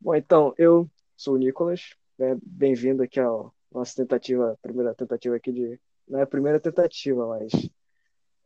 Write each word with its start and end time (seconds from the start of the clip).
Bom, 0.00 0.14
então, 0.14 0.54
eu 0.56 0.88
sou 1.14 1.34
o 1.34 1.36
Nicolas, 1.36 1.94
né? 2.18 2.34
Bem-vindo 2.42 3.02
aqui 3.02 3.20
à 3.20 3.26
nossa 3.70 3.94
tentativa, 3.94 4.58
primeira 4.62 4.94
tentativa 4.94 5.36
aqui 5.36 5.52
de. 5.52 5.78
Não 6.08 6.18
é 6.18 6.22
a 6.22 6.26
primeira 6.26 6.58
tentativa, 6.58 7.26
mas. 7.26 7.52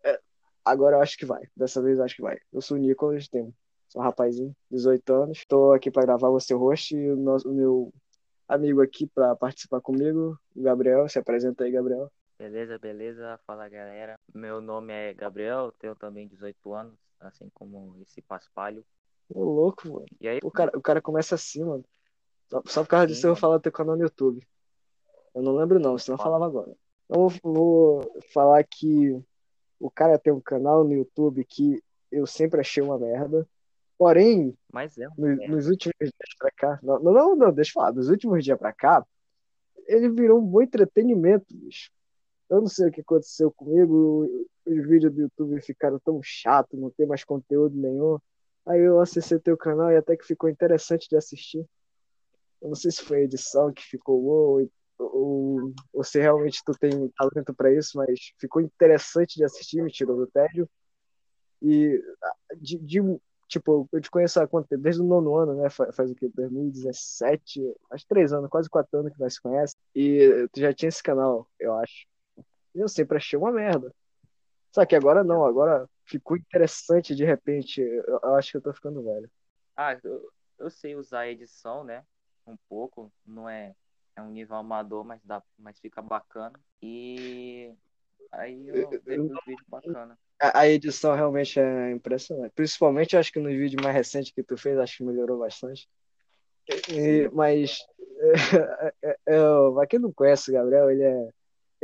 é, 0.02 0.20
agora 0.64 0.96
eu 0.96 1.00
acho 1.00 1.16
que 1.16 1.24
vai. 1.24 1.42
Dessa 1.56 1.80
vez 1.80 1.98
eu 1.98 2.04
acho 2.04 2.16
que 2.16 2.22
vai. 2.22 2.40
Eu 2.52 2.60
sou 2.60 2.76
o 2.76 2.80
Nicolas, 2.80 3.28
tenho, 3.28 3.54
sou 3.88 4.02
um 4.02 4.04
rapazinho, 4.04 4.54
18 4.68 5.12
anos. 5.12 5.38
Estou 5.38 5.72
aqui 5.72 5.92
para 5.92 6.04
gravar 6.04 6.40
seu 6.40 6.58
host 6.58 6.96
e 6.96 7.08
o, 7.12 7.16
nosso, 7.16 7.48
o 7.48 7.54
meu 7.54 7.94
amigo 8.48 8.82
aqui 8.82 9.06
para 9.06 9.36
participar 9.36 9.80
comigo, 9.80 10.36
o 10.56 10.60
Gabriel. 10.60 11.08
Se 11.08 11.20
apresenta 11.20 11.62
aí, 11.62 11.70
Gabriel. 11.70 12.10
Beleza, 12.36 12.80
beleza. 12.80 13.38
Fala 13.46 13.68
galera. 13.68 14.18
Meu 14.34 14.60
nome 14.60 14.92
é 14.92 15.14
Gabriel, 15.14 15.70
tenho 15.78 15.94
também 15.94 16.26
18 16.26 16.74
anos, 16.74 16.98
assim 17.20 17.48
como 17.54 17.96
esse 18.02 18.20
paspalho. 18.20 18.84
Ô, 19.28 19.42
louco, 19.42 19.88
mano. 19.88 20.06
E 20.20 20.28
aí, 20.28 20.40
O 20.42 20.50
cara, 20.50 20.72
o 20.76 20.82
cara 20.82 21.00
começa 21.00 21.34
assim, 21.34 21.64
mano. 21.64 21.84
Só, 22.48 22.62
só 22.66 22.82
por 22.82 22.88
causa 22.88 23.06
Sim, 23.06 23.14
disso 23.14 23.26
eu 23.26 23.34
vou 23.34 23.40
falar 23.40 23.60
teu 23.60 23.72
canal 23.72 23.96
no 23.96 24.02
YouTube. 24.02 24.46
Eu 25.34 25.42
não 25.42 25.56
lembro 25.56 25.78
não, 25.80 25.98
senão 25.98 26.16
eu 26.16 26.22
falava 26.22 26.46
agora. 26.46 26.72
Eu 27.08 27.28
vou, 27.42 28.20
falar 28.32 28.62
que 28.64 29.20
o 29.80 29.90
cara 29.90 30.18
tem 30.18 30.32
um 30.32 30.40
canal 30.40 30.84
no 30.84 30.92
YouTube 30.92 31.44
que 31.44 31.82
eu 32.10 32.26
sempre 32.26 32.60
achei 32.60 32.82
uma 32.82 32.98
merda. 32.98 33.46
Porém, 33.98 34.56
mas 34.72 34.96
é 34.98 35.06
no- 35.16 35.36
nos 35.48 35.68
últimos 35.68 35.94
dias 36.00 36.12
pra 36.38 36.50
cá, 36.50 36.80
não, 36.82 36.98
não, 37.00 37.12
não, 37.12 37.36
não, 37.36 37.52
deixa 37.52 37.70
eu 37.70 37.74
falar, 37.74 37.92
nos 37.92 38.08
últimos 38.08 38.42
dias 38.42 38.58
pra 38.58 38.72
cá, 38.72 39.04
ele 39.86 40.08
virou 40.08 40.40
um 40.40 40.44
bom 40.44 40.62
entretenimento, 40.62 41.46
bicho. 41.50 41.90
Eu 42.50 42.60
não 42.60 42.66
sei 42.68 42.88
o 42.88 42.92
que 42.92 43.00
aconteceu 43.00 43.52
comigo, 43.52 44.26
os 44.66 44.88
vídeos 44.88 45.12
do 45.12 45.22
YouTube 45.22 45.60
ficaram 45.62 45.98
tão 46.00 46.20
chatos, 46.22 46.78
não 46.78 46.90
tem 46.90 47.06
mais 47.06 47.24
conteúdo 47.24 47.76
nenhum. 47.76 48.18
Aí 48.66 48.80
eu 48.80 49.00
acessei 49.00 49.38
teu 49.38 49.56
canal 49.56 49.90
e 49.90 49.96
até 49.96 50.16
que 50.16 50.26
ficou 50.26 50.48
interessante 50.48 51.08
de 51.08 51.16
assistir. 51.16 51.66
Eu 52.62 52.68
não 52.68 52.74
sei 52.74 52.90
se 52.90 53.02
foi 53.02 53.18
a 53.18 53.24
edição 53.24 53.72
que 53.72 53.82
ficou 53.82 54.24
ou, 54.24 54.70
ou, 54.98 55.72
ou 55.92 56.04
se 56.04 56.18
realmente 56.18 56.62
tu 56.64 56.72
tem 56.72 56.90
talento 57.10 57.54
pra 57.54 57.72
isso, 57.72 57.98
mas 57.98 58.32
ficou 58.38 58.62
interessante 58.62 59.36
de 59.36 59.44
assistir, 59.44 59.82
me 59.82 59.90
tirou 59.90 60.16
do 60.16 60.26
tédio. 60.26 60.68
E 61.60 62.02
de, 62.56 62.78
de, 62.78 63.00
tipo, 63.48 63.86
eu 63.92 64.00
te 64.00 64.10
conheço 64.10 64.40
há 64.40 64.46
quanto 64.48 64.68
tempo? 64.68 64.82
Desde 64.82 65.02
o 65.02 65.04
nono 65.04 65.36
ano, 65.36 65.54
né? 65.54 65.68
Faz, 65.68 65.94
faz 65.94 66.10
o 66.10 66.14
quê? 66.14 66.30
2017, 66.34 67.74
faz 67.88 68.04
três 68.04 68.32
anos, 68.32 68.48
quase 68.48 68.70
quatro 68.70 68.98
anos 68.98 69.12
que 69.12 69.20
nós 69.20 69.34
se 69.34 69.42
conhece. 69.42 69.76
E 69.94 70.48
tu 70.52 70.60
já 70.60 70.72
tinha 70.72 70.88
esse 70.88 71.02
canal, 71.02 71.46
eu 71.60 71.74
acho. 71.74 72.06
E 72.74 72.80
eu 72.80 72.88
sempre 72.88 73.18
achei 73.18 73.38
uma 73.38 73.52
merda. 73.52 73.94
Só 74.72 74.84
que 74.86 74.96
agora 74.96 75.22
não, 75.22 75.44
agora 75.44 75.88
ficou 76.06 76.36
interessante 76.36 77.14
de 77.14 77.24
repente. 77.24 77.80
Eu, 77.80 78.20
eu 78.22 78.34
acho 78.36 78.50
que 78.52 78.56
eu 78.56 78.62
tô 78.62 78.72
ficando 78.72 79.02
velho. 79.02 79.30
Ah, 79.76 79.98
eu, 80.02 80.30
eu 80.58 80.70
sei 80.70 80.94
usar 80.94 81.20
a 81.20 81.28
edição, 81.28 81.84
né? 81.84 82.04
Um 82.46 82.56
pouco. 82.68 83.12
Não 83.26 83.48
é, 83.48 83.74
é 84.16 84.22
um 84.22 84.30
nível 84.30 84.56
amador, 84.56 85.04
mas 85.04 85.20
dá, 85.24 85.42
mas 85.58 85.78
fica 85.80 86.00
bacana. 86.02 86.58
E 86.82 87.74
aí 88.30 88.68
eu 88.68 89.00
vejo 89.04 89.22
os 89.24 89.44
vídeos 89.44 89.66
bacana. 89.68 90.18
A, 90.40 90.60
a 90.60 90.68
edição 90.68 91.14
realmente 91.14 91.58
é 91.58 91.90
impressionante. 91.92 92.52
Principalmente, 92.54 93.14
eu 93.14 93.20
acho 93.20 93.32
que 93.32 93.40
no 93.40 93.48
vídeo 93.48 93.80
mais 93.82 93.94
recente 93.94 94.32
que 94.32 94.42
tu 94.42 94.56
fez, 94.56 94.78
acho 94.78 94.98
que 94.98 95.04
melhorou 95.04 95.38
bastante. 95.38 95.88
E- 96.88 97.28
mas, 97.32 97.78
é, 99.02 99.08
é, 99.10 99.16
é, 99.26 99.38
pra 99.74 99.86
quem 99.86 99.98
não 99.98 100.12
conhece 100.12 100.50
o 100.50 100.54
Gabriel, 100.54 100.90
ele 100.90 101.02
é, 101.02 101.28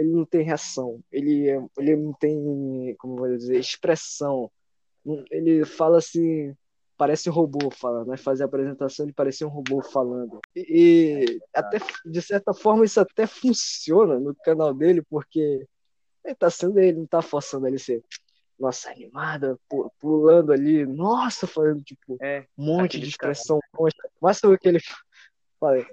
ele 0.01 0.11
não 0.11 0.25
tem 0.25 0.43
reação, 0.43 1.01
ele, 1.13 1.49
é- 1.49 1.63
ele 1.79 1.97
não 1.97 2.13
tem, 2.15 2.95
como 2.99 3.17
vou 3.17 3.29
dizer, 3.37 3.59
expressão. 3.59 4.51
Ele 5.31 5.65
fala 5.65 5.99
assim, 5.99 6.55
parece 6.97 7.29
um 7.29 7.33
robô 7.33 7.71
falando, 7.71 8.09
né? 8.09 8.17
Fazer 8.17 8.43
a 8.43 8.47
apresentação, 8.47 9.05
ele 9.07 9.13
parecia 9.13 9.47
um 9.47 9.51
robô 9.51 9.83
falando. 9.83 10.41
E, 10.57 11.25
e 11.29 11.41
até, 11.55 11.79
de 12.05 12.23
certa 12.23 12.53
forma, 12.55 12.85
isso 12.85 13.01
até 13.01 13.27
funciona 13.27 14.19
no 14.19 14.35
canal 14.35 14.73
dele, 14.75 15.03
porque 15.03 15.67
ele 16.25 16.35
tá 16.35 16.51
sendo 16.51 16.79
ele, 16.79 16.99
não 16.99 17.07
tá 17.07 17.23
forçando 17.23 17.67
ele 17.67 17.79
ser, 17.79 18.03
nossa, 18.59 18.91
animada, 18.91 19.59
pu- 19.69 19.91
pulando 19.99 20.53
ali, 20.53 20.85
nossa, 20.87 21.47
falando, 21.47 21.83
tipo, 21.83 22.17
É, 22.21 22.47
um 22.57 22.65
monte 22.67 23.01
de 23.01 23.09
expressão. 23.09 23.59
Mostra 24.21 24.51
o 24.51 24.59
que 24.59 24.69
ele 24.69 24.81
fala. 25.59 25.87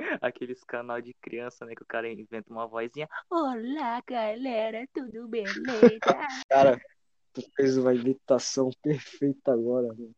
aqueles 0.20 0.62
canal 0.64 1.00
de 1.00 1.14
criança, 1.14 1.64
né? 1.64 1.74
Que 1.74 1.82
o 1.82 1.86
cara 1.86 2.10
inventa 2.10 2.50
uma 2.50 2.66
vozinha. 2.66 3.08
Olá, 3.30 4.02
galera, 4.06 4.86
tudo 4.92 5.28
beleza? 5.28 5.98
Cara, 6.48 6.80
tu 7.32 7.42
fez 7.54 7.76
uma 7.76 7.94
imitação 7.94 8.70
perfeita 8.82 9.52
agora, 9.52 9.88
mano. 9.88 10.14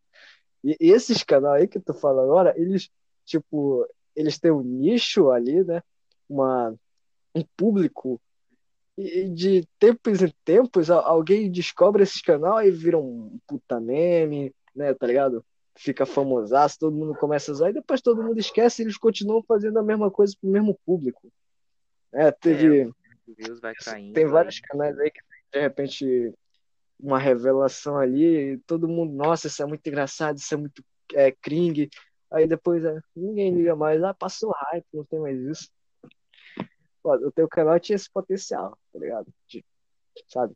E, 0.64 0.76
esses 0.80 1.22
canais 1.22 1.62
aí 1.62 1.68
que 1.68 1.80
tu 1.80 1.92
fala 1.92 2.22
agora, 2.22 2.54
eles, 2.56 2.88
tipo, 3.24 3.86
eles 4.14 4.38
têm 4.38 4.50
um 4.50 4.62
nicho 4.62 5.30
ali, 5.30 5.64
né? 5.64 5.82
Uma, 6.28 6.74
um 7.34 7.42
público. 7.56 8.20
E 8.96 9.28
de 9.28 9.66
tempos 9.78 10.22
em 10.22 10.32
tempos, 10.44 10.90
alguém 10.90 11.50
descobre 11.50 12.02
esses 12.02 12.20
canais 12.20 12.68
e 12.68 12.70
vira 12.70 12.98
um 12.98 13.38
puta 13.46 13.80
meme, 13.80 14.54
né? 14.74 14.94
Tá 14.94 15.06
ligado? 15.06 15.44
Fica 15.74 16.04
famosaço, 16.04 16.78
todo 16.78 16.96
mundo 16.96 17.14
começa 17.14 17.50
a 17.50 17.54
usar, 17.54 17.70
e 17.70 17.74
depois 17.74 18.00
todo 18.00 18.22
mundo 18.22 18.38
esquece 18.38 18.82
e 18.82 18.84
eles 18.84 18.98
continuam 18.98 19.42
fazendo 19.42 19.78
a 19.78 19.82
mesma 19.82 20.10
coisa 20.10 20.34
pro 20.40 20.50
mesmo 20.50 20.78
público. 20.84 21.32
É, 22.12 22.30
teve. 22.30 22.92
Vai 23.60 23.74
caindo. 23.74 24.12
Tem 24.12 24.24
aí. 24.24 24.30
vários 24.30 24.60
canais 24.60 24.98
aí 24.98 25.10
que 25.10 25.20
de 25.52 25.60
repente 25.60 26.34
uma 27.00 27.18
revelação 27.18 27.98
ali, 27.98 28.52
e 28.52 28.58
todo 28.58 28.88
mundo, 28.88 29.12
nossa, 29.12 29.48
isso 29.48 29.62
é 29.62 29.66
muito 29.66 29.84
engraçado, 29.86 30.38
isso 30.38 30.54
é 30.54 30.56
muito 30.56 30.84
é, 31.14 31.32
cringe. 31.32 31.90
Aí 32.30 32.46
depois 32.46 32.84
é, 32.84 32.98
ninguém 33.14 33.52
liga 33.52 33.74
mais, 33.74 34.02
ah, 34.02 34.14
passou 34.14 34.52
hype, 34.52 34.86
não 34.94 35.04
tem 35.04 35.18
mais 35.18 35.38
isso. 35.40 35.68
Pô, 37.02 37.14
o 37.16 37.32
teu 37.32 37.48
canal 37.48 37.78
tinha 37.80 37.96
esse 37.96 38.10
potencial, 38.10 38.78
tá 38.92 38.98
ligado? 38.98 39.26
De, 39.48 39.64
sabe? 40.28 40.54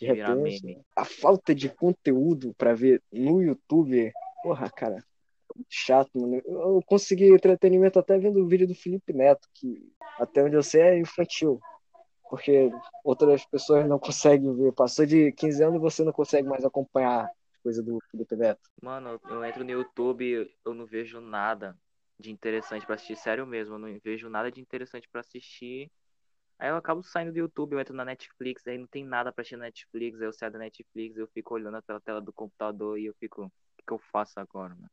De 0.00 0.06
repente, 0.06 0.64
meme. 0.64 0.84
a 0.96 1.04
falta 1.04 1.54
de 1.54 1.68
conteúdo 1.68 2.54
pra 2.54 2.74
ver 2.74 3.02
no 3.12 3.42
YouTube, 3.42 4.12
porra, 4.42 4.70
cara, 4.70 5.04
chato, 5.68 6.10
mano. 6.18 6.42
Eu 6.46 6.82
consegui 6.86 7.32
entretenimento 7.32 7.98
até 7.98 8.18
vendo 8.18 8.40
o 8.40 8.46
vídeo 8.48 8.66
do 8.66 8.74
Felipe 8.74 9.12
Neto, 9.12 9.48
que 9.54 9.92
até 10.18 10.42
onde 10.42 10.56
eu 10.56 10.62
sei 10.62 10.82
é 10.82 10.98
infantil 10.98 11.60
porque 12.30 12.70
outras 13.02 13.44
pessoas 13.44 13.88
não 13.88 13.98
conseguem 13.98 14.54
ver. 14.54 14.72
Passou 14.72 15.04
de 15.04 15.32
15 15.32 15.64
anos 15.64 15.76
e 15.76 15.80
você 15.80 16.04
não 16.04 16.12
consegue 16.12 16.46
mais 16.46 16.64
acompanhar 16.64 17.24
as 17.24 17.60
coisas 17.60 17.84
do 17.84 17.98
Felipe 18.08 18.36
Neto. 18.36 18.70
Mano, 18.80 19.20
eu 19.28 19.44
entro 19.44 19.64
no 19.64 19.70
YouTube, 19.72 20.48
eu 20.64 20.72
não 20.72 20.86
vejo 20.86 21.20
nada 21.20 21.76
de 22.20 22.30
interessante 22.30 22.86
pra 22.86 22.94
assistir. 22.94 23.16
Sério 23.16 23.44
mesmo, 23.44 23.74
eu 23.74 23.78
não 23.80 23.98
vejo 23.98 24.28
nada 24.28 24.50
de 24.50 24.60
interessante 24.60 25.08
pra 25.10 25.22
assistir. 25.22 25.90
Aí 26.60 26.68
eu 26.68 26.76
acabo 26.76 27.02
saindo 27.02 27.32
do 27.32 27.38
YouTube, 27.38 27.72
eu 27.72 27.80
entro 27.80 27.94
na 27.94 28.04
Netflix, 28.04 28.66
aí 28.66 28.76
não 28.76 28.86
tem 28.86 29.02
nada 29.02 29.32
pra 29.32 29.40
assistir 29.40 29.56
na 29.56 29.64
Netflix, 29.64 30.20
aí 30.20 30.26
eu 30.26 30.32
saio 30.32 30.52
da 30.52 30.58
Netflix, 30.58 31.16
eu 31.16 31.26
fico 31.28 31.54
olhando 31.54 31.82
pela 31.82 31.98
tela 31.98 32.20
do 32.20 32.34
computador 32.34 32.98
e 32.98 33.06
eu 33.06 33.14
fico, 33.14 33.46
o 33.46 33.50
que 33.78 33.84
que 33.86 33.92
eu 33.94 33.98
faço 34.12 34.38
agora, 34.38 34.74
mano? 34.74 34.90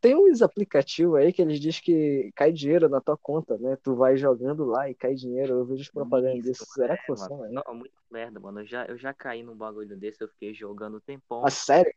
Tem 0.00 0.16
uns 0.16 0.42
aplicativos 0.42 1.14
aí 1.14 1.32
que 1.32 1.40
eles 1.40 1.60
dizem 1.60 1.80
que 1.80 2.32
cai 2.34 2.50
dinheiro 2.50 2.88
na 2.88 3.00
tua 3.00 3.16
conta, 3.16 3.56
né? 3.58 3.76
Tu 3.76 3.94
vai 3.94 4.16
jogando 4.16 4.64
lá 4.64 4.90
e 4.90 4.94
cai 4.96 5.14
dinheiro. 5.14 5.52
Eu 5.52 5.64
vejo 5.64 5.82
as 5.82 5.88
propagandas 5.88 6.40
Isso, 6.40 6.48
disso. 6.48 6.66
Será 6.72 6.96
que 6.96 7.04
é, 7.04 7.06
funciona? 7.06 7.46
né? 7.48 7.62
Não, 7.64 7.74
muito 7.76 7.94
merda, 8.10 8.40
mano. 8.40 8.60
Eu 8.62 8.66
já, 8.66 8.86
eu 8.86 8.98
já 8.98 9.14
caí 9.14 9.44
num 9.44 9.54
bagulho 9.54 9.96
desse, 9.96 10.20
eu 10.20 10.28
fiquei 10.30 10.52
jogando 10.52 10.96
um 10.96 11.00
tempão. 11.00 11.46
A 11.46 11.50
sério? 11.50 11.92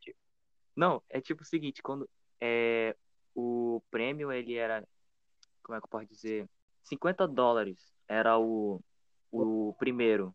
Não, 0.76 1.02
é 1.10 1.20
tipo 1.20 1.42
o 1.42 1.44
seguinte, 1.44 1.82
quando 1.82 2.08
é, 2.40 2.94
o 3.34 3.82
prêmio 3.90 4.30
ele 4.30 4.54
era, 4.54 4.86
como 5.60 5.76
é 5.76 5.80
que 5.80 5.84
eu 5.84 5.90
posso 5.90 6.06
dizer? 6.06 6.48
50 6.84 7.26
dólares 7.26 7.92
era 8.08 8.38
o, 8.38 8.80
o 9.30 9.74
primeiro, 9.78 10.34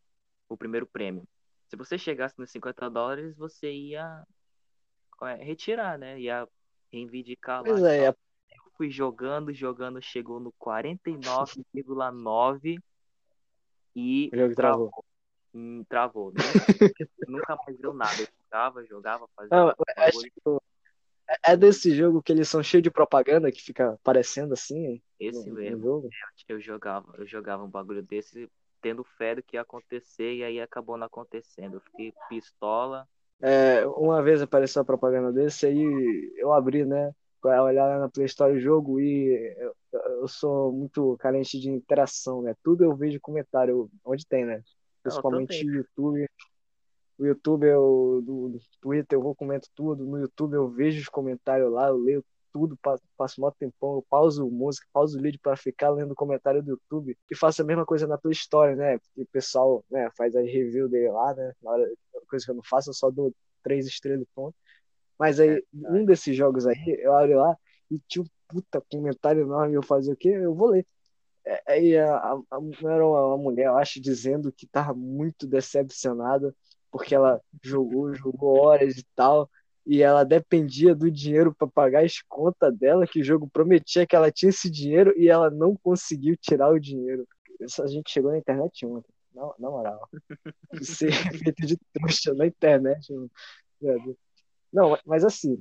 o 0.50 0.58
primeiro 0.58 0.88
prêmio. 0.88 1.28
Se 1.68 1.76
você 1.76 1.98
chegasse 1.98 2.40
nos 2.40 2.50
50 2.52 2.90
dólares, 2.90 3.36
você 3.36 3.70
ia 3.72 4.24
é, 5.24 5.34
retirar, 5.36 5.98
né? 5.98 6.18
Ia 6.20 6.48
reivindicar 6.92 7.62
lá 7.62 7.70
Pois 7.70 7.82
e 7.82 7.86
é, 7.86 8.06
tal. 8.06 8.16
Eu 8.50 8.64
fui 8.78 8.90
jogando, 8.90 9.54
jogando, 9.54 10.02
chegou 10.02 10.40
no 10.40 10.54
49,9 10.54 12.82
e 13.96 14.30
o 14.32 14.38
jogo 14.38 14.56
travou. 14.56 14.90
Hum, 15.54 15.84
travou. 15.90 16.32
Nunca, 16.32 16.38
nunca 17.28 17.58
mais 17.66 17.78
deu 17.78 17.94
nada. 17.94 18.22
Eu 18.22 18.28
jogava, 18.44 18.86
jogava, 18.86 19.28
fazia 19.36 19.58
Não, 19.58 19.74
acho 19.98 20.22
que 20.22 20.32
é- 21.28 21.54
é 21.54 21.58
desse 21.58 21.96
jogo 21.96 22.22
que 22.22 22.32
eles 22.32 22.48
são 22.48 22.62
cheios 22.64 22.84
de 22.84 22.92
propaganda 22.92 23.52
que 23.52 23.62
fica 23.62 23.94
aparecendo 23.94 24.54
assim 24.54 25.02
Esse 25.20 25.50
no 25.50 25.56
mesmo. 25.56 25.84
jogo. 25.84 26.10
Eu 26.48 26.60
jogava, 26.60 27.14
eu 27.18 27.26
jogava 27.26 27.64
um 27.64 27.70
bagulho 27.70 28.04
desse, 28.04 28.50
tendo 28.82 29.04
fé 29.04 29.36
do 29.36 29.44
que 29.44 29.58
ia 29.58 29.62
acontecer, 29.62 30.36
e 30.36 30.44
aí 30.44 30.62
acabou 30.62 30.98
não 30.98 31.08
acontecendo. 31.08 31.76
Eu 31.76 31.82
fiquei 31.82 32.14
pistola. 32.30 33.08
É, 33.40 33.86
uma 33.88 34.22
vez 34.22 34.42
apareceu 34.42 34.82
a 34.82 34.86
propaganda 34.86 35.32
desse, 35.32 35.66
aí 35.66 36.34
eu 36.38 36.54
abri, 36.54 36.86
né, 36.86 37.14
pra 37.42 37.64
olhar 37.64 38.00
na 38.00 38.10
Play 38.10 38.26
Store 38.26 38.54
o 38.54 38.60
jogo 38.60 39.00
e 39.00 39.56
eu, 39.58 39.76
eu 39.94 40.28
sou 40.28 40.72
muito 40.72 41.16
carente 41.18 41.60
de 41.60 41.70
interação, 41.70 42.42
né? 42.42 42.56
Tudo 42.64 42.84
eu 42.84 42.96
vejo 42.96 43.20
comentário, 43.22 43.90
onde 44.04 44.26
tem, 44.26 44.46
né? 44.46 44.64
Principalmente 45.04 45.64
no 45.64 45.76
YouTube. 45.76 46.30
O 47.18 47.26
YouTube, 47.26 47.66
eu, 47.66 48.22
do, 48.24 48.50
do 48.50 48.60
Twitter, 48.80 49.18
eu 49.18 49.22
vou 49.22 49.36
comento 49.36 49.68
tudo. 49.74 50.06
No 50.06 50.20
YouTube 50.20 50.54
eu 50.54 50.70
vejo 50.70 51.02
os 51.02 51.10
comentários 51.10 51.72
lá, 51.72 51.88
eu 51.88 51.98
leio 51.98 52.26
tudo, 52.58 52.78
passo, 53.18 53.46
um 53.46 53.52
tempão, 53.52 53.96
eu 53.96 54.06
pauso 54.10 54.50
música, 54.50 54.88
pauso 54.92 55.22
vídeo 55.22 55.40
para 55.42 55.56
ficar 55.56 55.92
lendo 55.92 56.16
comentário 56.16 56.64
do 56.64 56.72
YouTube 56.72 57.16
e 57.30 57.36
faço 57.36 57.62
a 57.62 57.66
mesma 57.66 57.86
coisa 57.86 58.08
na 58.08 58.18
tua 58.18 58.32
história, 58.32 58.76
né? 58.76 58.98
Porque 58.98 59.22
o 59.22 59.28
pessoal 59.28 59.84
né, 59.90 60.10
faz 60.18 60.36
as 60.36 60.46
reviews 60.46 60.90
dele 60.90 61.12
lá, 61.12 61.34
né? 61.36 61.54
Na 61.62 61.72
hora, 61.72 61.92
coisa 62.28 62.46
que 62.46 62.52
eu 62.52 62.56
não 62.56 62.64
faço, 62.64 62.90
eu 62.90 62.94
só 62.94 63.12
dou 63.12 63.34
três 63.64 63.86
estrelas 63.86 64.24
e 64.24 64.28
ponto. 64.34 64.56
Mas 65.20 65.40
aí, 65.40 65.50
é, 65.58 65.62
um 65.74 66.06
desses 66.06 66.36
jogos 66.36 66.66
aí, 66.68 66.78
eu 67.00 67.14
abro 67.16 67.38
lá 67.38 67.56
e 67.92 68.00
tinha 68.08 68.24
um 68.24 68.28
puta 68.48 68.82
comentário 68.92 69.42
enorme, 69.44 69.76
eu 69.76 69.84
fazia 69.84 70.14
o 70.14 70.18
quê? 70.18 70.30
Eu 70.30 70.56
vou 70.56 70.70
ler. 70.70 70.86
É, 71.46 71.64
aí 71.68 71.98
a, 71.98 72.16
a, 72.18 72.34
a, 72.34 72.60
era 72.92 73.06
uma 73.06 73.38
mulher, 73.38 73.68
eu 73.68 73.78
acho, 73.78 74.02
dizendo 74.02 74.52
que 74.52 74.68
tava 74.68 74.94
muito 74.94 75.48
decepcionada 75.48 76.56
porque 76.92 77.14
ela 77.16 77.42
jogou, 77.64 78.14
jogou 78.16 78.60
horas 78.60 78.98
e 78.98 79.06
tal, 79.16 79.50
e 79.88 80.04
ela 80.04 80.26
dependia 80.26 80.94
do 80.94 81.10
dinheiro 81.10 81.56
para 81.56 81.66
pagar 81.66 82.04
as 82.04 82.22
contas 82.22 82.78
dela, 82.78 83.08
que 83.08 83.22
o 83.22 83.24
jogo 83.24 83.48
prometia 83.48 84.06
que 84.06 84.18
ela 84.18 84.30
tinha 84.30 84.50
esse 84.50 84.70
dinheiro 84.70 85.14
e 85.18 85.30
ela 85.30 85.50
não 85.50 85.78
conseguiu 85.78 86.36
tirar 86.36 86.70
o 86.70 86.80
dinheiro. 86.80 87.26
Isso 87.62 87.82
a 87.82 87.88
gente 87.88 88.12
chegou 88.12 88.32
na 88.32 88.38
internet 88.38 88.86
ontem, 88.86 89.10
na, 89.34 89.50
na 89.58 89.70
moral. 89.72 90.10
Ser 90.84 91.14
feito 91.14 91.66
de 91.66 91.78
trouxa 91.94 92.34
na 92.34 92.46
internet. 92.46 93.08
Não, 94.74 95.00
mas 95.06 95.24
assim, 95.24 95.58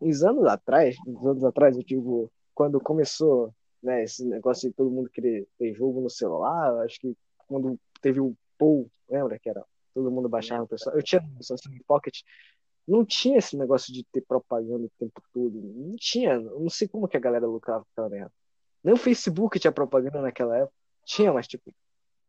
uns 0.00 0.22
anos 0.22 0.46
atrás, 0.46 0.94
uns 1.04 1.26
anos 1.26 1.42
atrás, 1.42 1.76
eu 1.76 1.82
digo, 1.82 2.30
quando 2.54 2.80
começou 2.80 3.52
né, 3.82 4.04
esse 4.04 4.24
negócio 4.24 4.68
de 4.68 4.76
todo 4.76 4.92
mundo 4.92 5.10
querer 5.10 5.44
ter 5.58 5.74
jogo 5.74 6.00
no 6.00 6.08
celular, 6.08 6.84
acho 6.84 7.00
que 7.00 7.16
quando 7.48 7.76
teve 8.00 8.20
o 8.20 8.32
Paul, 8.56 8.88
lembra 9.10 9.40
que 9.40 9.50
era 9.50 9.64
todo 9.92 10.10
mundo 10.10 10.28
baixava 10.28 10.62
o 10.62 10.68
pessoal. 10.68 10.94
Eu 10.94 11.02
tinha 11.02 11.26
o 11.40 11.42
Samsung 11.42 11.80
Pocket, 11.86 12.20
não 12.86 13.04
tinha 13.04 13.38
esse 13.38 13.56
negócio 13.56 13.92
de 13.92 14.04
ter 14.04 14.20
propaganda 14.22 14.84
o 14.84 14.90
tempo 14.98 15.20
todo. 15.32 15.60
Não 15.60 15.96
tinha. 15.96 16.34
Eu 16.34 16.60
não 16.60 16.70
sei 16.70 16.86
como 16.86 17.08
que 17.08 17.16
a 17.16 17.20
galera 17.20 17.46
lucrava 17.46 17.84
com 17.84 17.90
aquela 17.92 18.08
merda. 18.08 18.32
Nem 18.82 18.94
o 18.94 18.98
Facebook 18.98 19.58
tinha 19.58 19.72
propaganda 19.72 20.22
naquela 20.22 20.56
época. 20.56 20.74
Tinha, 21.04 21.32
mas 21.32 21.48
tipo, 21.48 21.72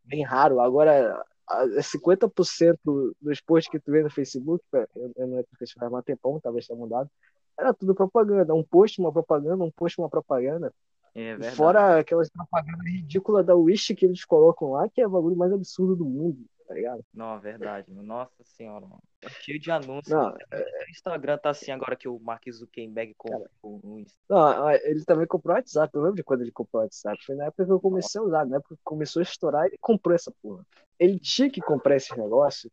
bem 0.03 0.23
raro. 0.23 0.59
Agora, 0.59 1.23
50% 1.47 2.77
dos 3.21 3.41
posts 3.41 3.69
que 3.69 3.79
tu 3.79 3.91
vê 3.91 4.01
no 4.01 4.09
Facebook, 4.09 4.63
eu, 4.73 5.11
eu 5.15 5.27
não 5.27 5.37
é 5.37 5.43
porque 5.43 5.65
faz 5.77 5.91
mais 5.91 6.03
tempão, 6.03 6.39
talvez 6.39 6.65
tenha 6.65 6.77
mudado, 6.77 7.09
era 7.59 7.73
tudo 7.73 7.93
propaganda. 7.93 8.53
Um 8.53 8.63
post, 8.63 8.99
uma 8.99 9.11
propaganda, 9.11 9.63
um 9.63 9.71
post, 9.71 9.99
uma 9.99 10.09
propaganda. 10.09 10.73
É 11.13 11.51
Fora 11.51 11.99
aquelas 11.99 12.29
propagandas 12.29 12.85
ridículas 12.85 13.45
da 13.45 13.55
Wish 13.55 13.95
que 13.95 14.05
eles 14.05 14.23
colocam 14.23 14.71
lá, 14.71 14.87
que 14.87 15.01
é 15.01 15.07
o 15.07 15.09
bagulho 15.09 15.35
mais 15.35 15.51
absurdo 15.51 15.95
do 15.95 16.05
mundo 16.05 16.45
tá 16.67 16.73
ligado? 16.73 17.03
Não, 17.13 17.39
verdade. 17.39 17.91
Nossa 17.91 18.43
senhora, 18.43 18.85
mano. 18.85 19.01
Tá 19.21 19.29
cheio 19.29 19.59
de 19.59 19.71
anúncios. 19.71 20.13
Não, 20.13 20.35
é... 20.51 20.85
O 20.87 20.91
Instagram 20.91 21.37
tá 21.37 21.49
assim 21.49 21.71
agora 21.71 21.95
que 21.95 22.07
o 22.07 22.19
Mark 22.19 22.43
Zuckerberg 22.51 23.13
comprou 23.15 23.47
o 23.63 24.05
Não, 24.29 24.71
ele 24.71 25.03
também 25.05 25.25
comprou 25.25 25.55
o 25.55 25.57
WhatsApp. 25.57 25.95
Eu 25.95 26.01
lembro 26.01 26.17
de 26.17 26.23
quando 26.23 26.41
ele 26.41 26.51
comprou 26.51 26.81
o 26.81 26.83
WhatsApp. 26.85 27.17
Foi 27.25 27.35
na 27.35 27.45
época 27.45 27.65
que 27.65 27.71
eu 27.71 27.79
comecei 27.79 28.19
a 28.19 28.23
usar, 28.23 28.45
na 28.45 28.57
época 28.57 28.75
que 28.75 28.81
começou 28.83 29.21
a 29.21 29.23
estourar, 29.23 29.65
ele 29.65 29.77
comprou 29.79 30.13
essa 30.13 30.31
porra. 30.41 30.65
Ele 30.99 31.19
tinha 31.19 31.49
que 31.49 31.61
comprar 31.61 31.95
esse 31.95 32.15
negócio, 32.17 32.69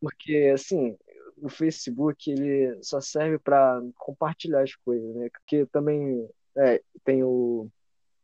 porque, 0.00 0.50
assim, 0.54 0.96
o 1.36 1.48
Facebook 1.48 2.30
ele 2.30 2.82
só 2.82 3.00
serve 3.00 3.38
para 3.38 3.80
compartilhar 3.96 4.62
as 4.62 4.74
coisas, 4.74 5.14
né? 5.14 5.28
Porque 5.30 5.66
também 5.66 6.28
é, 6.56 6.82
tem 7.04 7.22
o 7.22 7.68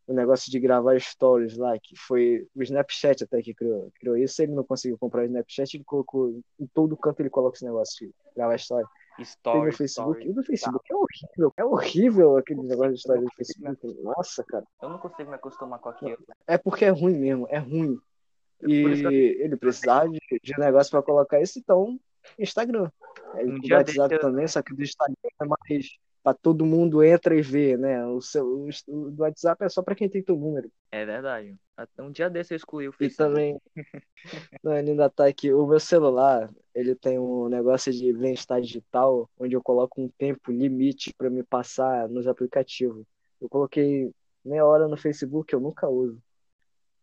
o 0.07 0.13
negócio 0.13 0.51
de 0.51 0.59
gravar 0.59 0.99
stories 0.99 1.57
lá, 1.57 1.77
que 1.79 1.95
foi 1.95 2.47
o 2.55 2.61
Snapchat 2.61 3.23
até 3.23 3.41
que 3.41 3.53
criou, 3.53 3.91
criou 3.99 4.17
isso. 4.17 4.41
Ele 4.41 4.53
não 4.53 4.63
conseguiu 4.63 4.97
comprar 4.97 5.21
o 5.21 5.25
Snapchat, 5.25 5.75
ele 5.75 5.83
colocou 5.83 6.39
em 6.59 6.67
todo 6.73 6.97
canto 6.97 7.21
ele 7.21 7.29
coloca 7.29 7.57
esse 7.57 7.65
negócio 7.65 8.07
de 8.07 8.13
gravar 8.35 8.55
story. 8.55 8.85
Story, 9.19 9.67
no 9.67 9.77
Facebook. 9.77 10.19
Story. 10.19 10.29
E 10.29 10.33
no 10.33 10.43
Facebook 10.43 10.85
é 10.91 10.95
horrível. 10.95 11.51
É 11.57 11.65
história 11.65 12.37
aquele 12.37 12.61
negócio 12.63 12.91
de 12.91 12.97
história 12.99 13.21
do 13.21 13.31
Facebook. 13.35 14.03
Nossa, 14.03 14.43
cara. 14.43 14.65
Eu 14.81 14.89
não 14.89 14.97
consigo 14.99 15.29
me 15.29 15.35
acostumar 15.35 15.79
com 15.79 15.89
aquilo. 15.89 16.17
É 16.45 16.57
porque 16.57 16.85
é 16.85 16.89
ruim 16.89 17.17
mesmo, 17.17 17.47
é 17.49 17.57
ruim. 17.57 17.97
É 18.61 18.67
e 18.67 19.41
ele 19.41 19.55
precisava 19.55 20.09
de, 20.09 20.19
de 20.43 20.59
negócio 20.59 20.91
para 20.91 21.01
colocar 21.01 21.41
isso, 21.41 21.59
então 21.59 21.99
Instagram. 22.37 22.89
Ele 23.35 23.51
um 23.51 23.59
dia 23.59 23.77
WhatsApp 23.77 24.19
também, 24.19 24.47
só 24.47 24.61
que 24.61 24.73
do 24.73 24.83
Instagram 24.83 25.15
é 25.41 25.45
mais 25.45 25.97
para 26.25 26.33
todo 26.33 26.65
mundo 26.65 27.03
entra 27.03 27.35
e 27.35 27.41
vê, 27.43 27.77
né? 27.77 28.03
O 28.07 28.19
seu 28.19 28.43
o, 28.47 28.69
o 28.87 29.15
WhatsApp 29.19 29.63
é 29.63 29.69
só 29.69 29.83
para 29.83 29.93
quem 29.93 30.09
tem 30.09 30.23
teu 30.23 30.35
número. 30.35 30.71
É 30.91 31.05
verdade. 31.05 31.55
Um 31.99 32.09
dia 32.09 32.31
desse 32.31 32.51
eu 32.51 32.55
excluí 32.55 32.87
o 32.87 32.91
Facebook. 32.91 33.13
E 33.13 33.15
também 33.15 33.61
não, 34.63 34.71
ainda 34.71 35.07
tá 35.07 35.27
aqui 35.27 35.53
o 35.53 35.67
meu 35.67 35.79
celular, 35.79 36.49
ele 36.73 36.95
tem 36.95 37.19
um 37.19 37.47
negócio 37.47 37.93
de 37.93 38.11
bem-estar 38.11 38.59
digital, 38.59 39.29
onde 39.37 39.55
eu 39.55 39.61
coloco 39.61 40.01
um 40.01 40.09
tempo 40.17 40.51
limite 40.51 41.13
para 41.15 41.29
me 41.29 41.43
passar 41.43 42.09
nos 42.09 42.25
aplicativos. 42.25 43.05
Eu 43.39 43.47
coloquei 43.47 44.11
meia 44.43 44.65
hora 44.65 44.87
no 44.87 44.97
Facebook, 44.97 45.53
eu 45.53 45.59
nunca 45.59 45.87
uso. 45.87 46.19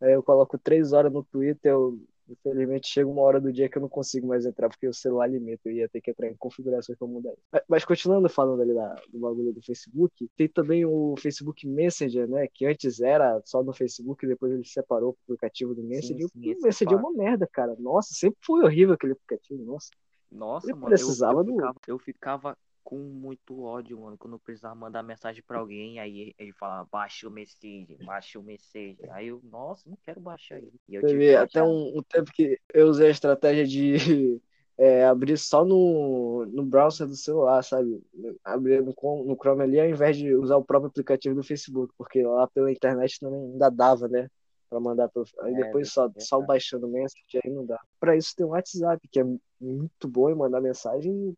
Aí 0.01 0.13
eu 0.13 0.23
coloco 0.23 0.59
três 0.59 0.93
horas 0.93 1.13
no 1.13 1.23
Twitter, 1.23 1.71
eu 1.71 1.97
Infelizmente 2.33 2.89
chega 2.89 3.09
uma 3.09 3.23
hora 3.23 3.41
do 3.41 3.53
dia 3.53 3.69
que 3.69 3.77
eu 3.77 3.83
não 3.83 3.89
consigo 3.89 4.27
mais 4.27 4.47
entrar 4.47 4.69
porque 4.69 4.89
o 4.89 4.95
celular 4.95 5.27
limita. 5.27 5.69
Eu 5.69 5.73
ia 5.73 5.89
ter 5.89 6.01
que 6.01 6.11
entrar 6.11 6.29
em 6.29 6.37
configurações 6.37 6.99
para 6.99 7.07
mudar 7.07 7.33
isso. 7.33 7.65
Mas 7.69 7.85
continuando 7.85 8.29
falando 8.29 8.63
ali 8.63 8.75
da, 8.75 8.95
do 9.13 9.19
bagulho 9.19 9.53
do 9.53 9.63
Facebook, 9.63 10.29
tem 10.37 10.49
também 10.49 10.85
o 10.85 11.15
Facebook 11.19 11.67
Messenger, 11.67 12.29
né? 12.29 12.47
Que 12.53 12.67
antes 12.67 13.01
era 13.01 13.41
só 13.45 13.63
no 13.63 13.73
Facebook, 13.73 14.27
depois 14.27 14.53
ele 14.53 14.65
separou 14.65 15.11
o 15.11 15.17
aplicativo 15.25 15.75
do 15.75 15.83
Messenger. 15.83 16.29
Sim, 16.29 16.41
sim, 16.41 16.55
o 16.55 16.63
Messenger 16.63 16.99
é 16.99 17.01
uma 17.01 17.13
merda, 17.13 17.49
cara. 17.53 17.77
Nossa, 17.79 18.15
sempre 18.15 18.39
foi 18.45 18.65
horrível 18.65 18.95
aquele 18.95 19.13
aplicativo, 19.13 19.63
nossa. 19.65 19.91
Nossa, 20.31 20.71
eu 20.71 20.77
mano, 20.77 20.87
precisava 20.87 21.41
eu, 21.41 21.47
eu, 21.47 21.55
ficava, 21.55 21.77
eu 21.87 21.99
ficava 21.99 22.59
com 22.83 22.99
muito 22.99 23.63
ódio, 23.63 24.01
mano, 24.01 24.19
quando 24.19 24.35
eu 24.35 24.39
precisava 24.39 24.75
mandar 24.75 25.03
mensagem 25.03 25.43
pra 25.47 25.59
alguém, 25.59 25.99
aí 25.99 26.35
ele 26.39 26.53
falava, 26.53 26.89
baixa 26.91 27.29
o 27.29 27.31
message, 27.31 27.97
baixa 28.05 28.39
o 28.39 28.43
message. 28.43 28.99
Aí 29.11 29.29
eu, 29.29 29.41
nossa, 29.45 29.89
não 29.89 29.97
quero 30.03 30.21
baixar 30.21 30.59
ele. 30.59 30.73
E 30.89 30.97
eu 30.97 31.03
Teve 31.03 31.35
até 31.37 31.63
um, 31.63 31.99
um, 31.99 32.03
tempo 32.03 32.31
que 32.33 32.59
eu 32.73 32.89
usei 32.89 33.09
a 33.09 33.11
estratégia 33.11 33.67
de 33.67 34.41
é, 34.77 35.05
abrir 35.07 35.39
só 35.39 35.65
no, 35.65 36.45
no 36.47 36.65
browser 36.65 37.07
do 37.07 37.17
celular, 37.17 37.63
sabe? 37.63 38.03
Abrir 38.45 38.83
no, 38.83 38.95
no 39.25 39.37
Chrome 39.37 39.63
ali, 39.63 39.81
ao 39.81 39.87
invés 39.87 40.17
de 40.17 40.35
usar 40.35 40.57
o 40.57 40.65
próprio 40.65 40.89
aplicativo 40.89 41.35
do 41.35 41.43
Facebook, 41.43 41.95
porque 41.97 42.23
lá 42.23 42.47
pela 42.49 42.71
internet 42.71 43.19
também 43.21 43.41
ainda 43.41 43.71
dava, 43.71 44.09
né? 44.09 44.29
Pra 44.69 44.81
mandar 44.81 45.09
pro... 45.09 45.25
Aí 45.41 45.55
é, 45.55 45.65
depois 45.65 45.93
só, 45.93 46.11
só 46.19 46.41
baixando 46.41 46.89
mensagem, 46.89 47.41
aí 47.45 47.51
não 47.51 47.65
dá. 47.65 47.81
Pra 48.01 48.17
isso 48.17 48.35
tem 48.35 48.45
o 48.45 48.51
WhatsApp, 48.51 49.07
que 49.11 49.21
é 49.21 49.25
muito 49.61 50.09
bom 50.09 50.31
em 50.31 50.35
mandar 50.35 50.61
mensagem 50.61 51.37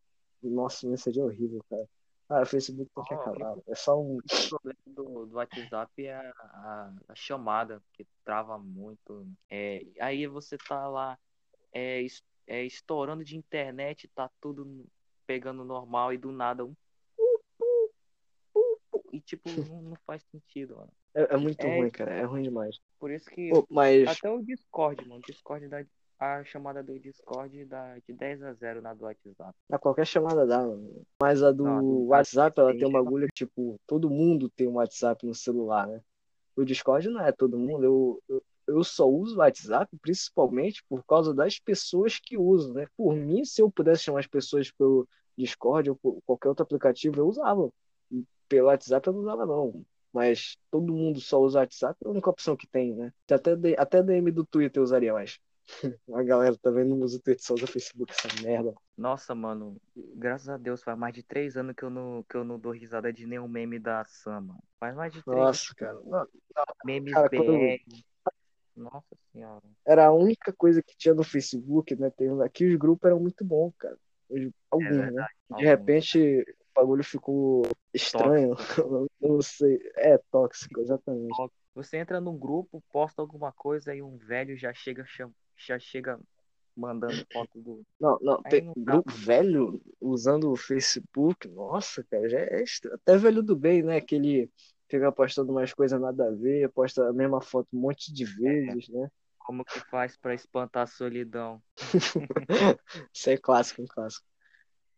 nossa, 0.49 0.87
mensagem 0.87 1.21
é 1.21 1.25
horrível, 1.25 1.63
cara. 1.69 1.87
Ah, 2.27 2.41
o 2.41 2.45
Facebook 2.45 2.89
tem 2.95 3.03
que 3.03 3.13
oh, 3.13 3.19
acabar. 3.19 3.57
É 3.67 3.75
só 3.75 4.01
um. 4.01 4.17
O 4.17 4.49
problema 4.49 4.79
do, 4.87 5.25
do 5.27 5.35
WhatsApp 5.35 6.05
é 6.05 6.15
a, 6.15 6.31
a, 6.39 6.93
a, 7.09 7.15
chamada, 7.15 7.81
que 7.93 8.05
trava 8.23 8.57
muito. 8.57 9.27
É, 9.49 9.85
aí 9.99 10.25
você 10.25 10.57
tá 10.57 10.87
lá 10.87 11.19
é, 11.71 12.03
é, 12.47 12.63
estourando 12.63 13.23
de 13.23 13.37
internet, 13.37 14.07
tá 14.07 14.29
tudo 14.41 14.85
pegando 15.27 15.63
normal 15.63 16.13
e 16.13 16.17
do 16.17 16.31
nada 16.31 16.65
um. 16.65 16.75
E 19.11 19.21
tipo, 19.21 19.43
não, 19.71 19.81
não 19.81 19.97
faz 20.07 20.23
sentido, 20.23 20.77
mano. 20.77 20.91
É, 21.13 21.35
é 21.35 21.37
muito 21.37 21.61
é, 21.65 21.77
ruim, 21.77 21.89
cara. 21.91 22.11
É 22.11 22.23
ruim 22.23 22.41
demais. 22.41 22.79
Por 22.99 23.11
isso 23.11 23.29
que. 23.29 23.49
Pô, 23.49 23.65
mas... 23.69 24.07
Até 24.07 24.31
o 24.31 24.41
Discord, 24.41 25.07
mano. 25.07 25.21
O 25.21 25.31
Discord 25.31 25.67
da 25.67 25.85
a 26.19 26.43
chamada 26.43 26.81
do 26.81 26.99
Discord 26.99 27.65
dá 27.65 27.97
de 27.99 28.13
10 28.13 28.43
a 28.43 28.53
0 28.53 28.81
na 28.81 28.93
do 28.93 29.03
WhatsApp. 29.03 29.53
A 29.69 29.77
qualquer 29.77 30.05
chamada 30.05 30.45
dá, 30.45 30.59
mano. 30.59 31.05
Mas 31.21 31.43
a 31.43 31.51
do 31.51 31.63
Não, 31.63 32.05
WhatsApp, 32.07 32.59
ela 32.59 32.71
tem 32.71 32.87
um 32.87 32.91
bagulho, 32.91 33.27
tipo, 33.33 33.79
todo 33.85 34.09
mundo 34.09 34.49
tem 34.49 34.67
um 34.67 34.75
WhatsApp 34.75 35.25
no 35.25 35.35
celular, 35.35 35.87
né? 35.87 36.01
O 36.55 36.63
Discord 36.63 37.09
não 37.09 37.21
é 37.21 37.31
todo 37.31 37.57
mundo. 37.57 37.83
Eu, 37.83 38.23
eu, 38.29 38.43
eu 38.67 38.83
só 38.83 39.07
uso 39.07 39.35
o 39.35 39.39
WhatsApp 39.39 39.95
principalmente 40.01 40.83
por 40.87 41.03
causa 41.05 41.33
das 41.33 41.59
pessoas 41.59 42.17
que 42.17 42.37
usam, 42.37 42.73
né? 42.73 42.87
Por 42.95 43.13
mim, 43.15 43.43
se 43.43 43.61
eu 43.61 43.69
pudesse 43.69 44.03
chamar 44.03 44.19
as 44.19 44.27
pessoas 44.27 44.71
pelo 44.71 45.07
Discord 45.37 45.89
ou 45.89 45.95
por 45.97 46.21
qualquer 46.25 46.49
outro 46.49 46.63
aplicativo, 46.63 47.19
eu 47.19 47.27
usava. 47.27 47.69
Pelo 48.47 48.67
WhatsApp 48.67 49.05
eu 49.07 49.13
não 49.13 49.19
usava, 49.21 49.45
não. 49.45 49.85
Mas 50.13 50.55
todo 50.71 50.93
mundo 50.93 51.19
só 51.19 51.41
usa 51.41 51.59
o 51.59 51.61
WhatsApp, 51.61 51.97
é 52.03 52.07
a 52.07 52.11
única 52.11 52.29
opção 52.29 52.55
que 52.55 52.67
tem, 52.67 52.93
né? 52.95 53.11
Até, 53.29 53.51
até 53.77 54.01
DM 54.01 54.31
do 54.31 54.45
Twitter 54.45 54.79
eu 54.79 54.83
usaria 54.83 55.11
mais. 55.11 55.37
A 56.13 56.23
galera 56.23 56.55
também 56.57 56.85
não 56.85 56.99
usa 57.01 57.17
o 57.17 57.21
Twitter, 57.21 57.43
só 57.43 57.53
usa 57.53 57.65
o 57.65 57.67
Facebook, 57.67 58.11
essa 58.11 58.27
merda. 58.41 58.73
Nossa, 58.97 59.33
mano, 59.33 59.77
graças 60.15 60.47
a 60.47 60.57
Deus, 60.57 60.83
faz 60.83 60.97
mais 60.97 61.13
de 61.13 61.23
três 61.23 61.57
anos 61.57 61.75
que 61.75 61.83
eu 61.83 61.89
não, 61.89 62.23
que 62.29 62.35
eu 62.35 62.43
não 62.43 62.59
dou 62.59 62.71
risada 62.71 63.11
de 63.11 63.25
nenhum 63.25 63.47
meme 63.47 63.79
da 63.79 64.05
Sama. 64.05 64.57
Faz 64.79 64.95
mais 64.95 65.11
de 65.11 65.23
três 65.23 65.37
Nossa, 65.37 65.75
cara. 65.75 65.93
Não, 66.05 66.27
não, 66.55 66.65
Memes 66.85 67.13
cara, 67.13 67.29
BR. 67.29 67.37
Eu... 67.39 67.79
Nossa 68.75 69.15
senhora. 69.31 69.63
Era 69.85 70.07
a 70.07 70.11
única 70.11 70.51
coisa 70.51 70.83
que 70.83 70.97
tinha 70.97 71.13
no 71.13 71.23
Facebook, 71.23 71.95
né? 71.95 72.09
Tem... 72.09 72.29
Aqui 72.41 72.65
os 72.65 72.75
grupos 72.75 73.07
eram 73.07 73.19
muito 73.19 73.43
bons, 73.43 73.73
cara. 73.77 73.97
Alguns, 74.69 74.97
é 74.97 75.11
né? 75.11 75.27
De 75.57 75.63
repente 75.63 76.45
o 76.75 76.81
bagulho 76.81 77.03
ficou 77.03 77.63
estranho. 77.93 78.55
não 79.21 79.41
sei. 79.41 79.79
É 79.95 80.17
tóxico, 80.29 80.81
exatamente. 80.81 81.35
Você 81.73 81.97
entra 81.97 82.19
num 82.21 82.37
grupo, 82.37 82.83
posta 82.91 83.21
alguma 83.21 83.51
coisa 83.51 83.93
e 83.93 84.01
um 84.01 84.17
velho 84.17 84.57
já 84.57 84.73
chega 84.73 85.05
já 85.57 85.79
chega 85.79 86.19
mandando 86.75 87.25
foto 87.31 87.59
do. 87.61 87.85
Não, 87.99 88.17
não, 88.21 88.41
Aí 88.43 88.51
tem 88.51 88.61
não 88.61 88.73
dá. 88.77 88.93
grupo 88.93 89.11
velho 89.11 89.81
usando 90.01 90.51
o 90.51 90.55
Facebook, 90.55 91.47
nossa, 91.47 92.03
cara, 92.03 92.27
já 92.27 92.39
é 92.39 92.63
até 92.93 93.17
velho 93.17 93.41
do 93.41 93.55
bem, 93.55 93.81
né? 93.81 94.01
Que 94.01 94.15
ele 94.15 94.51
fica 94.89 95.11
postando 95.11 95.51
umas 95.51 95.73
coisas 95.73 95.99
nada 95.99 96.27
a 96.27 96.31
ver, 96.31 96.69
posta 96.69 97.07
a 97.07 97.13
mesma 97.13 97.41
foto 97.41 97.67
um 97.73 97.79
monte 97.79 98.13
de 98.13 98.25
vezes, 98.25 98.89
né? 98.89 99.09
Como 99.39 99.63
que 99.63 99.79
faz 99.89 100.17
pra 100.17 100.33
espantar 100.33 100.83
a 100.83 100.87
solidão? 100.87 101.61
Isso 103.13 103.29
é 103.29 103.37
clássico, 103.37 103.81
um 103.81 103.85
clássico. 103.87 104.25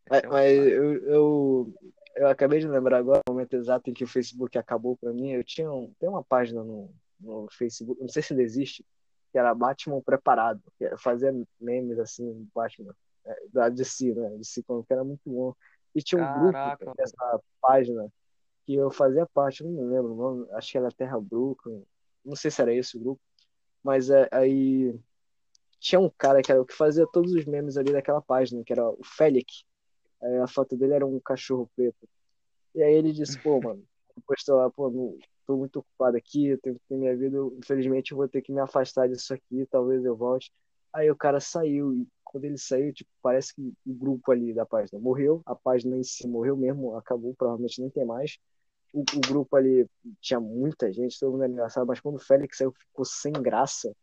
Mas, 0.09 0.23
é 0.23 0.27
um 0.27 0.31
mas 0.31 0.55
clássico. 0.55 0.75
eu, 0.75 0.93
eu, 1.05 1.73
eu 2.15 2.27
acabei 2.27 2.59
de 2.59 2.67
lembrar 2.67 2.97
agora, 2.97 3.21
o 3.27 3.33
momento 3.33 3.55
exato 3.55 3.89
em 3.89 3.93
que 3.93 4.03
o 4.03 4.07
Facebook 4.07 4.57
acabou 4.57 4.97
pra 4.97 5.11
mim. 5.13 5.31
Eu 5.31 5.43
tinha 5.43 5.71
um, 5.71 5.93
tem 5.99 6.07
uma 6.07 6.23
página 6.23 6.63
no, 6.63 6.89
no 7.19 7.47
Facebook, 7.51 7.99
não 8.01 8.07
sei 8.09 8.23
se 8.23 8.33
ainda 8.33 8.43
existe, 8.43 8.85
que 9.31 9.37
era 9.37 9.53
Batman 9.53 10.01
Preparado, 10.01 10.61
que 10.77 10.85
era- 10.85 10.97
fazia 10.97 11.33
memes 11.59 11.99
assim, 11.99 12.47
Batman, 12.53 12.95
é, 13.25 13.47
da 13.51 13.69
DC, 13.69 14.13
né? 14.13 14.29
DC 14.37 14.63
que 14.63 14.93
era 14.93 15.03
muito 15.03 15.21
bom. 15.25 15.53
E 15.93 16.01
tinha 16.01 16.21
um 16.21 16.25
grupo 16.39 16.53
Caraca, 16.53 16.93
dessa 16.95 17.41
página 17.61 18.07
que 18.65 18.75
eu 18.75 18.91
fazia 18.91 19.25
parte, 19.25 19.63
não 19.63 19.71
me 19.71 19.83
lembro 19.83 20.13
o 20.13 20.15
nome, 20.15 20.47
acho 20.51 20.71
que 20.71 20.77
era 20.77 20.91
Terra 20.91 21.19
Brooklyn, 21.19 21.83
não 22.23 22.35
sei 22.35 22.51
se 22.51 22.61
era 22.61 22.73
esse 22.73 22.97
o 22.97 22.99
grupo, 22.99 23.21
mas 23.81 24.09
é, 24.09 24.27
aí 24.31 24.93
tinha 25.79 25.99
um 25.99 26.09
cara 26.09 26.41
que 26.41 26.51
era 26.51 26.61
o 26.61 26.65
que 26.65 26.73
fazia 26.73 27.07
todos 27.11 27.31
os 27.33 27.45
memes 27.45 27.77
ali 27.77 27.93
daquela 27.93 28.21
página, 28.21 28.63
que 28.63 28.73
era 28.73 28.89
o 28.89 28.99
Félix. 29.03 29.63
Aí 30.21 30.37
a 30.39 30.47
foto 30.47 30.75
dele 30.75 30.93
era 30.93 31.05
um 31.05 31.19
cachorro 31.19 31.69
preto. 31.75 32.07
E 32.75 32.83
aí 32.83 32.93
ele 32.93 33.13
disse, 33.13 33.39
pô, 33.39 33.61
mano, 33.61 33.83
postou 34.25 34.57
lá, 34.57 34.69
pô, 34.69 34.89
não, 34.89 35.17
tô 35.47 35.57
muito 35.57 35.79
ocupado 35.79 36.17
aqui, 36.17 36.47
eu 36.49 36.59
tenho 36.61 36.75
que 36.75 36.81
ter 36.89 36.97
minha 36.97 37.15
vida, 37.17 37.37
eu, 37.37 37.55
infelizmente 37.59 38.11
eu 38.11 38.17
vou 38.17 38.27
ter 38.27 38.41
que 38.41 38.51
me 38.51 38.59
afastar 38.61 39.07
disso 39.09 39.33
aqui, 39.33 39.65
talvez 39.71 40.03
eu 40.05 40.15
volte. 40.15 40.51
Aí 40.93 41.09
o 41.11 41.15
cara 41.15 41.39
saiu, 41.39 41.93
e 41.93 42.07
quando 42.23 42.45
ele 42.45 42.57
saiu, 42.57 42.93
tipo, 42.93 43.09
parece 43.21 43.53
que 43.55 43.61
o 43.85 43.93
grupo 43.93 44.31
ali 44.31 44.53
da 44.53 44.65
página 44.65 44.99
morreu, 44.99 45.41
a 45.45 45.55
página 45.55 45.97
em 45.97 46.03
si 46.03 46.27
morreu 46.27 46.57
mesmo, 46.57 46.95
acabou, 46.97 47.33
provavelmente 47.35 47.81
nem 47.81 47.89
tem 47.89 48.05
mais. 48.05 48.37
O, 48.93 49.01
o 49.01 49.21
grupo 49.27 49.55
ali 49.57 49.87
tinha 50.21 50.39
muita 50.39 50.91
gente, 50.93 51.19
todo 51.19 51.31
mundo 51.33 51.43
era 51.43 51.51
engraçado, 51.51 51.87
mas 51.87 51.99
quando 51.99 52.15
o 52.15 52.19
Félix 52.19 52.57
saiu, 52.57 52.71
ficou 52.73 53.05
sem 53.05 53.31
graça. 53.33 53.93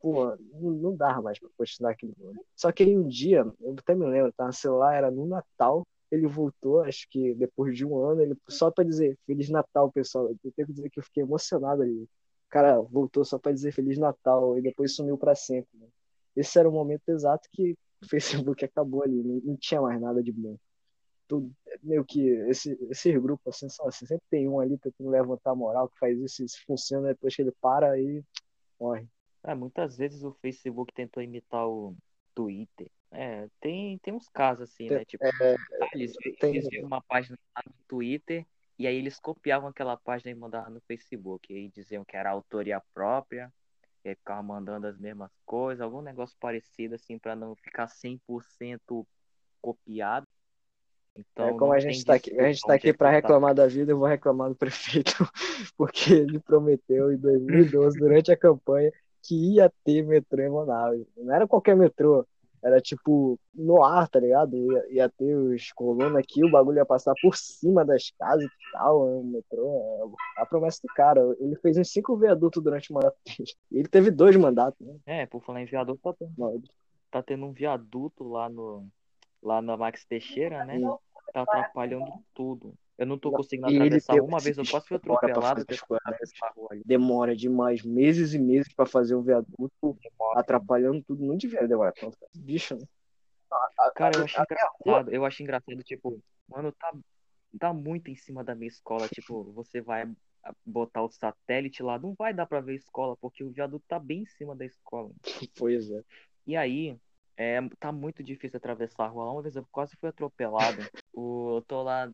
Pô, 0.00 0.36
não, 0.52 0.70
não 0.72 0.96
dava 0.96 1.22
mais 1.22 1.38
pra 1.38 1.48
continuar 1.56 1.92
aquele. 1.92 2.14
Só 2.54 2.70
que 2.72 2.82
aí 2.84 2.96
um 2.96 3.08
dia, 3.08 3.44
eu 3.60 3.74
até 3.78 3.94
me 3.94 4.06
lembro, 4.06 4.32
tá? 4.32 4.46
No 4.46 4.52
celular 4.52 4.94
era 4.94 5.10
no 5.10 5.26
Natal, 5.26 5.86
ele 6.10 6.26
voltou, 6.26 6.80
acho 6.82 7.08
que 7.10 7.34
depois 7.34 7.76
de 7.76 7.84
um 7.84 7.98
ano, 7.98 8.22
ele 8.22 8.36
só 8.48 8.70
pra 8.70 8.84
dizer 8.84 9.18
Feliz 9.26 9.48
Natal, 9.50 9.90
pessoal. 9.90 10.28
Eu 10.28 10.52
tenho 10.54 10.66
que 10.66 10.72
dizer 10.72 10.90
que 10.90 10.98
eu 11.00 11.04
fiquei 11.04 11.22
emocionado 11.22 11.82
ali. 11.82 12.08
Cara 12.48 12.80
voltou 12.80 13.24
só 13.24 13.38
pra 13.38 13.52
dizer 13.52 13.72
Feliz 13.72 13.98
Natal 13.98 14.56
e 14.58 14.62
depois 14.62 14.94
sumiu 14.94 15.18
pra 15.18 15.34
sempre. 15.34 15.68
Né? 15.78 15.86
Esse 16.36 16.58
era 16.58 16.68
o 16.68 16.72
momento 16.72 17.08
exato 17.08 17.48
que 17.52 17.76
o 18.02 18.06
Facebook 18.08 18.64
acabou 18.64 19.02
ali, 19.02 19.22
não, 19.22 19.40
não 19.44 19.56
tinha 19.56 19.80
mais 19.80 20.00
nada 20.00 20.22
de 20.22 20.32
bom. 20.32 20.56
Tudo, 21.26 21.52
meio 21.82 22.04
que 22.04 22.20
esse, 22.48 22.78
esses 22.88 23.20
grupos 23.20 23.56
assim 23.56 23.68
são 23.68 23.88
assim, 23.88 24.06
sempre 24.06 24.24
tem 24.30 24.48
um 24.48 24.60
ali 24.60 24.78
tentando 24.78 25.10
levantar 25.10 25.50
a 25.50 25.54
moral 25.56 25.88
que 25.88 25.98
faz 25.98 26.16
isso, 26.20 26.44
isso 26.44 26.62
funciona, 26.64 27.08
depois 27.08 27.34
que 27.34 27.42
ele 27.42 27.52
para 27.60 27.90
aí 27.90 28.22
morre. 28.78 29.08
É, 29.42 29.54
muitas 29.54 29.96
vezes 29.96 30.22
o 30.22 30.32
Facebook 30.40 30.92
tentou 30.94 31.22
imitar 31.22 31.68
o 31.68 31.96
Twitter. 32.34 32.88
É, 33.18 33.48
tem, 33.60 33.96
tem 33.98 34.12
uns 34.12 34.28
casos 34.28 34.68
assim, 34.70 34.90
né? 34.90 35.04
Tipo, 35.06 35.24
É, 35.24 35.54
ah, 35.82 35.88
eles, 35.94 36.12
tem- 36.38 36.56
eles 36.56 36.68
uma 36.82 37.00
página 37.00 37.38
lá 37.56 37.62
no 37.66 37.74
Twitter 37.88 38.46
e 38.78 38.86
aí 38.86 38.94
eles 38.94 39.18
copiavam 39.18 39.70
aquela 39.70 39.96
página 39.96 40.30
e 40.30 40.34
mandavam 40.34 40.70
no 40.74 40.80
Facebook. 40.82 41.50
E 41.52 41.56
aí 41.56 41.68
diziam 41.68 42.04
que 42.04 42.14
era 42.16 42.30
autoria 42.30 42.80
própria, 42.92 43.50
e 44.04 44.10
aí 44.10 44.14
ficavam 44.14 44.42
mandando 44.44 44.86
as 44.86 44.98
mesmas 44.98 45.30
coisas, 45.46 45.80
algum 45.80 46.02
negócio 46.02 46.36
parecido 46.38 46.94
assim, 46.94 47.18
pra 47.18 47.34
não 47.34 47.56
ficar 47.56 47.88
100% 47.88 49.06
copiado. 49.62 50.26
Então, 51.16 51.48
É 51.48 51.52
como 51.58 51.72
a 51.72 51.80
gente 51.80 51.92
tem 51.92 51.98
está 52.00 52.14
aqui, 52.14 52.38
a 52.38 52.44
gente 52.44 52.62
tá 52.62 52.74
aqui 52.74 52.90
é 52.90 52.92
para 52.92 53.10
reclamar 53.10 53.54
da 53.54 53.66
vida, 53.66 53.92
eu 53.92 53.98
vou 53.98 54.06
reclamar 54.06 54.50
do 54.50 54.54
prefeito, 54.56 55.12
porque 55.76 56.12
ele 56.12 56.38
prometeu 56.38 57.10
em 57.12 57.16
2012, 57.16 57.98
durante 57.98 58.30
a 58.30 58.36
campanha, 58.36 58.92
que 59.22 59.54
ia 59.54 59.72
ter 59.84 60.02
metrô 60.02 60.42
em 60.42 60.50
Manaus. 60.50 61.06
Não 61.16 61.34
era 61.34 61.48
qualquer 61.48 61.74
metrô, 61.76 62.26
era 62.66 62.80
tipo 62.80 63.38
no 63.54 63.84
ar, 63.84 64.08
tá 64.08 64.18
ligado? 64.18 64.56
Ia, 64.56 64.92
ia 64.92 65.08
ter 65.08 65.36
os 65.36 65.70
colunas 65.70 66.16
aqui, 66.16 66.44
o 66.44 66.50
bagulho 66.50 66.78
ia 66.78 66.84
passar 66.84 67.14
por 67.22 67.36
cima 67.36 67.84
das 67.84 68.10
casas 68.18 68.44
e 68.44 68.72
tal, 68.72 69.20
o 69.20 69.24
metrô. 69.24 70.12
é 70.36 70.42
A 70.42 70.46
promessa 70.46 70.80
do 70.82 70.92
cara, 70.92 71.20
ele 71.38 71.54
fez 71.56 71.78
uns 71.78 71.92
cinco 71.92 72.16
viadutos 72.16 72.60
durante 72.60 72.90
o 72.90 72.94
mandato 72.94 73.16
dele. 73.24 73.52
Ele 73.70 73.88
teve 73.88 74.10
dois 74.10 74.34
mandatos, 74.36 74.84
né? 74.84 74.96
É, 75.06 75.26
por 75.26 75.42
falar 75.44 75.62
em 75.62 75.66
viaduto, 75.66 76.00
tá 76.02 76.12
tendo, 76.12 76.62
tá 77.10 77.22
tendo 77.22 77.46
um 77.46 77.52
viaduto 77.52 78.24
lá 78.26 78.48
no 78.48 78.88
lá 79.40 79.62
na 79.62 79.76
Max 79.76 80.04
Teixeira, 80.04 80.64
né? 80.64 80.80
Tá 81.32 81.42
atrapalhando 81.42 82.10
tudo. 82.34 82.74
Eu 82.98 83.06
não 83.06 83.18
tô 83.18 83.30
conseguindo 83.30 83.68
E 83.70 83.76
atravessar 83.76 84.14
uma 84.22 84.40
vez, 84.40 84.56
eu 84.56 84.64
quase 84.66 84.88
fui 84.88 84.96
atropelado. 84.96 85.64
Demora 86.84 87.36
demais, 87.36 87.82
meses 87.82 88.32
e 88.32 88.38
meses 88.38 88.72
para 88.72 88.86
fazer 88.86 89.14
um 89.14 89.22
viaduto, 89.22 89.98
atrapalhando 90.34 91.02
tudo. 91.04 91.24
Não 91.24 91.36
devia 91.36 91.66
demorar 91.68 91.92
tanto. 91.92 92.16
Bicho, 92.34 92.76
né? 92.76 92.86
Cara, 93.94 94.16
eu 94.18 94.24
acho 94.24 94.40
a 94.40 94.46
minha 94.48 94.60
rua- 94.62 95.00
engraçado, 95.00 95.14
eu 95.14 95.24
acho 95.24 95.42
engraçado, 95.42 95.82
tipo, 95.82 96.20
mano, 96.48 96.72
tá, 96.72 96.94
tá 97.58 97.72
muito 97.72 98.10
em 98.10 98.16
cima 98.16 98.42
da 98.42 98.54
minha 98.54 98.68
escola, 98.68 99.08
tipo, 99.08 99.44
você 99.52 99.80
vai 99.80 100.10
botar 100.64 101.02
o 101.02 101.10
satélite 101.10 101.82
lá, 101.82 101.98
não 101.98 102.14
vai 102.14 102.32
dar 102.34 102.46
pra 102.46 102.60
ver 102.60 102.72
a 102.72 102.76
escola, 102.76 103.16
porque 103.16 103.44
o 103.44 103.50
viaduto 103.50 103.84
tá 103.88 103.98
bem 103.98 104.22
em 104.22 104.26
cima 104.26 104.54
da 104.56 104.64
escola. 104.64 105.10
Pois 105.56 105.90
é. 105.90 106.02
E 106.46 106.56
aí, 106.56 106.96
é, 107.36 107.58
tá 107.78 107.90
muito 107.92 108.22
difícil 108.22 108.56
atravessar 108.56 109.04
a 109.04 109.08
rua. 109.08 109.30
Uma 109.30 109.42
vez 109.42 109.56
eu 109.56 109.66
quase 109.70 109.96
fui 109.96 110.08
atropelado. 110.08 110.82
O, 111.12 111.56
eu 111.56 111.62
tô 111.62 111.82
lá, 111.82 112.12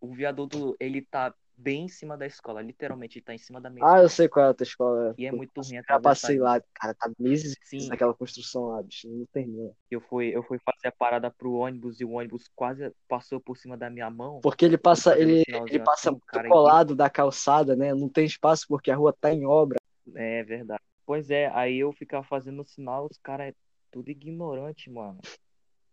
o 0.00 0.14
viaduto, 0.14 0.76
ele 0.78 1.02
tá 1.02 1.34
bem 1.56 1.84
em 1.84 1.88
cima 1.88 2.16
da 2.16 2.26
escola, 2.26 2.60
literalmente, 2.60 3.18
ele 3.18 3.24
tá 3.24 3.34
em 3.34 3.38
cima 3.38 3.60
da 3.60 3.70
minha 3.70 3.86
Ah, 3.86 4.02
eu 4.02 4.08
sei 4.08 4.28
qual 4.28 4.46
é 4.46 4.48
a 4.50 4.54
tua 4.54 4.64
escola. 4.64 5.14
E 5.16 5.26
é 5.26 5.32
muito 5.32 5.60
ruim 5.60 5.74
Já 5.74 5.80
atravessar 5.80 6.02
passei 6.02 6.38
lá, 6.38 6.60
cara, 6.74 6.94
tá 6.94 7.10
meses 7.18 7.56
Sim. 7.62 7.88
naquela 7.88 8.12
construção 8.12 8.66
lá, 8.66 8.82
bicho, 8.82 9.08
não 9.08 9.24
termina. 9.26 9.70
Eu 9.90 10.00
fui, 10.00 10.28
eu 10.28 10.42
fui 10.42 10.58
fazer 10.58 10.88
a 10.88 10.92
parada 10.92 11.30
pro 11.30 11.54
ônibus 11.54 12.00
e 12.00 12.04
o 12.04 12.12
ônibus 12.12 12.50
quase 12.54 12.92
passou 13.08 13.40
por 13.40 13.56
cima 13.56 13.76
da 13.76 13.88
minha 13.88 14.10
mão. 14.10 14.40
Porque 14.42 14.64
ele 14.64 14.76
passa, 14.76 15.18
ele, 15.18 15.42
ele 15.48 15.80
passa 15.80 16.10
assim, 16.10 16.20
cara, 16.26 16.48
colado 16.48 16.94
da 16.94 17.08
calçada, 17.08 17.74
né? 17.74 17.94
Não 17.94 18.08
tem 18.08 18.26
espaço 18.26 18.66
porque 18.68 18.90
a 18.90 18.96
rua 18.96 19.14
tá 19.18 19.32
em 19.32 19.46
obra. 19.46 19.78
É 20.14 20.42
verdade. 20.44 20.82
Pois 21.06 21.30
é, 21.30 21.46
aí 21.54 21.78
eu 21.78 21.92
ficava 21.92 22.24
fazendo 22.24 22.64
sinal, 22.64 23.06
os 23.10 23.18
caras 23.18 23.48
é 23.48 23.54
tudo 23.90 24.10
ignorante, 24.10 24.90
mano. 24.90 25.20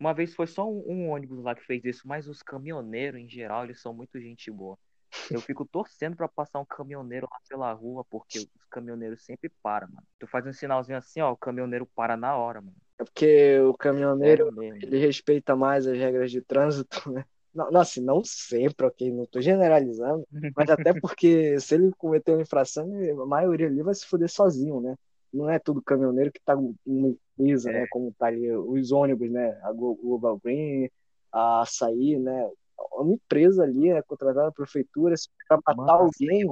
Uma 0.04 0.14
vez 0.14 0.36
foi 0.36 0.48
só 0.48 0.70
um, 0.70 0.84
um 0.86 1.10
ônibus 1.12 1.42
lá 1.42 1.56
que 1.56 1.66
fez 1.66 1.82
isso, 1.86 2.06
mas 2.06 2.28
os 2.28 2.44
caminhoneiros, 2.44 3.22
em 3.22 3.30
geral, 3.30 3.64
eles 3.64 3.80
são 3.80 3.94
muito 3.94 4.20
gente 4.20 4.52
boa. 4.52 4.78
Eu 5.32 5.40
fico 5.40 5.66
torcendo 5.66 6.18
pra 6.18 6.28
passar 6.28 6.60
um 6.60 6.66
caminhoneiro 6.66 7.26
lá 7.32 7.38
pela 7.48 7.72
rua, 7.72 8.04
porque 8.10 8.40
os 8.40 8.66
caminhoneiros 8.70 9.24
sempre 9.24 9.50
param, 9.62 9.88
mano. 9.88 10.06
Tu 10.20 10.28
faz 10.28 10.46
um 10.46 10.52
sinalzinho 10.52 10.98
assim, 10.98 11.22
ó, 11.22 11.32
o 11.32 11.38
caminhoneiro 11.38 11.86
para 11.96 12.18
na 12.18 12.36
hora, 12.36 12.60
mano. 12.60 12.76
É 13.00 13.06
porque 13.06 13.60
o 13.62 13.74
caminhoneiro, 13.76 14.52
mesmo. 14.52 14.78
ele 14.82 14.98
respeita 14.98 15.56
mais 15.56 15.88
as 15.88 15.98
regras 15.98 16.30
de 16.30 16.42
trânsito, 16.42 17.10
né? 17.10 17.24
Não, 17.56 17.72
não, 17.72 17.80
assim, 17.80 18.02
não 18.02 18.22
sempre, 18.26 18.86
ok? 18.86 19.10
Não 19.10 19.26
tô 19.26 19.40
generalizando, 19.40 20.28
mas 20.54 20.70
até 20.70 20.92
porque 21.02 21.58
se 21.62 21.76
ele 21.76 21.94
cometer 21.94 22.34
uma 22.34 22.42
infração, 22.42 22.92
a 23.22 23.26
maioria 23.26 23.68
ali 23.68 23.82
vai 23.82 23.94
se 23.94 24.06
fuder 24.06 24.30
sozinho, 24.30 24.82
né? 24.82 24.98
Não 25.34 25.50
é 25.50 25.58
tudo 25.58 25.82
caminhoneiro 25.82 26.32
que 26.32 26.40
tá 26.46 26.56
numa 26.56 26.76
empresa, 27.38 27.70
É. 27.72 27.74
né? 27.82 27.88
Como 27.90 28.14
tá 28.14 28.28
ali 28.28 28.52
os 28.52 28.92
ônibus, 28.92 29.32
né? 29.32 29.60
A 29.64 29.72
Glo- 29.74 29.96
Global 29.96 30.40
Green, 30.44 30.90
a 31.32 31.62
Açaí, 31.62 32.18
né? 32.20 32.50
Uma 32.92 33.14
empresa 33.14 33.64
ali, 33.64 33.90
é 33.90 34.02
contratada 34.02 34.48
da 34.48 34.52
prefeitura, 34.52 35.16
se 35.18 35.28
o 35.28 35.32
cara 35.48 35.62
matar 35.66 35.76
Mano, 35.94 36.06
alguém, 36.06 36.48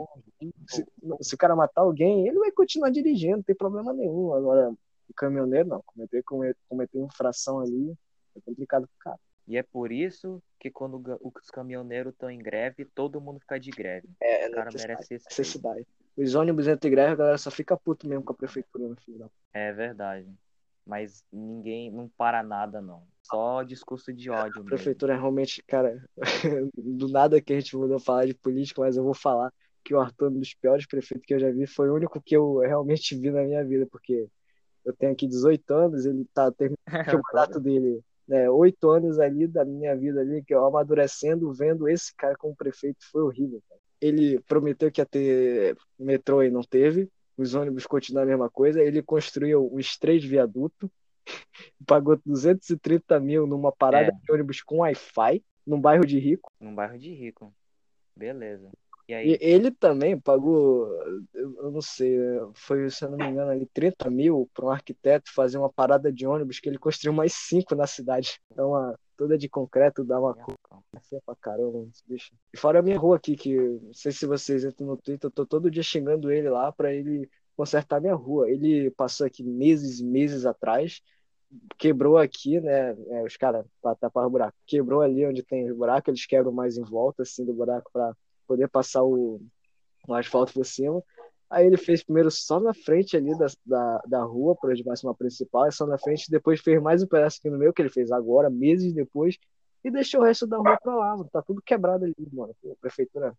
se, 0.68 0.86
se 1.22 1.36
o 1.36 1.38
cara 1.38 1.56
matar 1.56 1.82
alguém, 1.82 2.28
ele 2.28 2.40
vai 2.40 2.52
continuar 2.52 2.90
dirigindo, 2.90 3.38
não 3.38 3.44
tem 3.44 3.56
problema 3.56 3.92
nenhum. 3.94 4.34
Agora, 4.34 4.72
o 4.72 5.14
caminhoneiro 5.14 5.68
não, 5.68 5.84
cometer, 5.86 6.24
come- 6.24 6.56
cometer 6.70 7.00
infração 7.00 7.60
ali 7.60 7.94
é 8.36 8.40
complicado 8.46 8.88
pro 8.88 8.98
cara. 9.00 9.20
E 9.48 9.58
é 9.58 9.64
por 9.64 9.92
isso 9.92 10.42
que 10.58 10.72
quando 10.72 11.02
os 11.22 11.50
caminhoneiros 11.52 12.14
estão 12.14 12.30
em 12.32 12.40
greve, 12.40 12.86
todo 12.86 13.20
mundo 13.20 13.40
fica 13.42 13.60
de 13.60 13.70
greve. 13.72 14.08
É, 14.22 14.48
O 14.48 14.52
cara 14.54 14.70
merece 14.74 15.14
necessidade. 15.16 15.86
Os 16.18 16.36
ônibus 16.36 16.68
entram 16.68 16.90
em 16.90 16.92
greve, 16.92 17.14
a 17.14 17.16
galera 17.16 17.38
só 17.38 17.50
fica 17.50 17.78
puto 17.78 18.08
mesmo 18.08 18.24
com 18.24 18.34
a 18.34 18.36
prefeitura 18.36 18.88
no 18.88 18.96
final. 18.98 19.32
É 19.54 19.72
verdade. 19.72 20.28
Mas 20.86 21.24
ninguém 21.32 21.92
não 21.92 22.10
para 22.10 22.44
nada, 22.44 22.82
não. 22.82 23.04
Só 23.24 23.64
discurso 23.64 24.12
de 24.12 24.30
ódio 24.30 24.62
A 24.62 24.66
prefeitura 24.66 25.14
é 25.14 25.18
realmente, 25.18 25.64
cara, 25.64 26.04
do 26.76 27.08
nada 27.08 27.42
que 27.42 27.54
a 27.54 27.60
gente 27.60 27.76
mudou 27.78 28.00
falar 28.00 28.26
de 28.26 28.34
política, 28.34 28.82
mas 28.82 28.98
eu 28.98 29.04
vou 29.04 29.14
falar 29.14 29.54
que 29.84 29.94
o 29.94 30.00
Arthur, 30.00 30.30
um 30.30 30.40
dos 30.40 30.54
piores 30.54 30.86
prefeitos 30.86 31.26
que 31.26 31.34
eu 31.34 31.40
já 31.40 31.50
vi, 31.50 31.66
foi 31.66 31.90
o 31.90 31.96
único 31.96 32.22
que 32.22 32.36
eu 32.36 32.60
realmente 32.60 33.16
vi 33.16 33.32
na 33.32 33.44
minha 33.44 33.64
vida, 33.64 33.88
porque 33.90 34.28
eu 34.86 34.94
tenho 34.94 35.12
aqui 35.12 35.28
18 35.28 35.74
anos, 35.74 36.06
ele 36.06 36.26
tá 36.34 36.52
terminando 36.52 36.78
o 37.20 37.22
mandato 37.28 37.60
dele, 37.60 38.04
né, 38.28 38.50
oito 38.50 38.90
anos 38.90 39.20
ali 39.20 39.48
da 39.48 39.66
minha 39.66 39.96
vida 39.96 40.22
ali, 40.22 40.44
que 40.44 40.54
eu 40.54 40.66
amadurecendo, 40.66 41.54
vendo 41.54 41.88
esse 41.88 42.16
cara 42.16 42.36
como 42.38 42.56
prefeito, 42.56 43.00
foi 43.12 43.24
horrível, 43.24 43.62
cara. 43.68 43.81
Ele 44.02 44.40
prometeu 44.42 44.92
que 44.92 45.00
ia 45.00 45.06
ter 45.06 45.78
metrô 45.98 46.42
e 46.44 46.50
não 46.50 46.62
teve, 46.64 47.08
os 47.38 47.54
ônibus 47.54 47.86
continuam 47.86 48.24
a 48.24 48.26
mesma 48.28 48.50
coisa, 48.50 48.82
ele 48.82 49.02
construiu 49.02 49.70
uns 49.74 49.98
três 49.98 50.24
viadutos, 50.24 50.90
pagou 51.86 52.20
230 52.26 53.20
mil 53.20 53.46
numa 53.48 53.72
parada 53.72 54.08
É. 54.08 54.12
de 54.12 54.32
ônibus 54.32 54.62
com 54.62 54.78
Wi-Fi, 54.80 55.44
num 55.66 55.80
bairro 55.80 56.06
de 56.06 56.18
rico. 56.20 56.52
Num 56.60 56.74
bairro 56.74 56.98
de 56.98 57.14
rico. 57.14 57.54
Beleza. 58.16 58.70
E 59.08 59.12
E 59.12 59.16
aí? 59.16 59.38
ele 59.42 59.72
também 59.72 60.20
pagou, 60.20 60.88
eu 61.34 61.72
não 61.72 61.82
sei, 61.82 62.18
foi, 62.54 62.90
se 62.90 63.04
eu 63.04 63.10
não 63.12 63.18
me 63.18 63.26
engano, 63.28 63.52
ali 63.52 63.66
30 63.74 64.10
mil 64.10 64.50
para 64.54 64.66
um 64.66 64.70
arquiteto 64.70 65.32
fazer 65.34 65.58
uma 65.58 65.72
parada 65.72 66.12
de 66.12 66.26
ônibus 66.26 66.60
que 66.60 66.70
ele 66.70 66.78
construiu 66.78 67.14
mais 67.14 67.34
cinco 67.34 67.76
na 67.76 67.86
cidade. 67.88 68.40
Então, 68.52 68.70
uma, 68.70 68.98
toda 69.22 69.38
de 69.38 69.48
concreto, 69.48 70.04
dá 70.04 70.20
uma 70.20 70.34
cor 70.34 70.58
feia 71.08 71.22
pra 71.24 71.36
caramba, 71.36 71.88
bicho. 72.08 72.34
E 72.52 72.58
fora 72.58 72.80
a 72.80 72.82
minha 72.82 72.98
rua 72.98 73.18
aqui, 73.18 73.36
que 73.36 73.56
não 73.56 73.94
sei 73.94 74.12
se 74.12 74.26
vocês 74.26 74.64
entram 74.66 74.88
no 74.88 74.98
Twitter, 74.98 75.28
eu 75.28 75.32
tô 75.32 75.46
todo 75.46 75.70
dia 75.70 75.84
xingando 75.84 76.32
ele 76.32 76.50
lá 76.50 76.72
para 76.72 76.92
ele 76.92 77.30
consertar 77.56 78.02
minha 78.02 78.16
rua. 78.16 78.50
Ele 78.50 78.90
passou 78.90 79.28
aqui 79.28 79.44
meses 79.44 80.00
e 80.00 80.04
meses 80.04 80.44
atrás, 80.44 81.04
quebrou 81.78 82.18
aqui, 82.18 82.60
né? 82.60 82.98
é, 83.10 83.24
os 83.24 83.38
caras, 83.38 83.64
para 83.80 83.94
tapar 83.94 84.26
o 84.26 84.30
buraco, 84.32 84.58
quebrou 84.66 85.02
ali 85.02 85.24
onde 85.24 85.44
tem 85.44 85.72
o 85.72 85.76
buraco, 85.76 86.10
eles 86.10 86.26
quebram 86.26 86.52
mais 86.52 86.76
em 86.76 86.84
volta, 86.84 87.22
assim, 87.22 87.46
do 87.46 87.54
buraco 87.54 87.92
para 87.94 88.18
poder 88.48 88.70
passar 88.70 89.04
o, 89.04 89.40
o 90.08 90.14
asfalto 90.16 90.52
por 90.52 90.66
cima. 90.66 91.04
Aí 91.52 91.68
ele 91.68 91.76
fez 91.76 92.02
primeiro 92.02 92.32
só 92.32 92.62
na 92.62 92.74
frente 92.74 93.18
ali 93.18 93.38
da, 93.38 93.48
da, 93.66 94.02
da 94.08 94.24
rua, 94.24 94.56
para 94.56 94.74
de 94.74 94.86
máxima 94.86 95.14
principal, 95.14 95.68
e 95.68 95.72
só 95.74 95.86
na 95.86 95.98
frente, 95.98 96.32
depois 96.32 96.62
fez 96.62 96.82
mais 96.82 97.04
um 97.04 97.08
pedaço 97.08 97.40
aqui 97.40 97.50
no 97.50 97.58
meio, 97.58 97.74
que 97.74 97.82
ele 97.82 97.90
fez 97.90 98.10
agora, 98.10 98.50
meses 98.50 98.94
depois, 98.94 99.38
e 99.84 99.92
deixou 99.92 100.22
o 100.22 100.24
resto 100.24 100.48
da 100.48 100.58
rua 100.58 100.80
pra 100.82 100.96
lá, 100.96 101.18
mano. 101.18 101.30
Tá 101.30 101.42
tudo 101.42 101.62
quebrado 101.62 102.06
ali, 102.06 102.16
mano. 102.32 102.56
A 102.66 102.76
prefeitura 102.80 103.36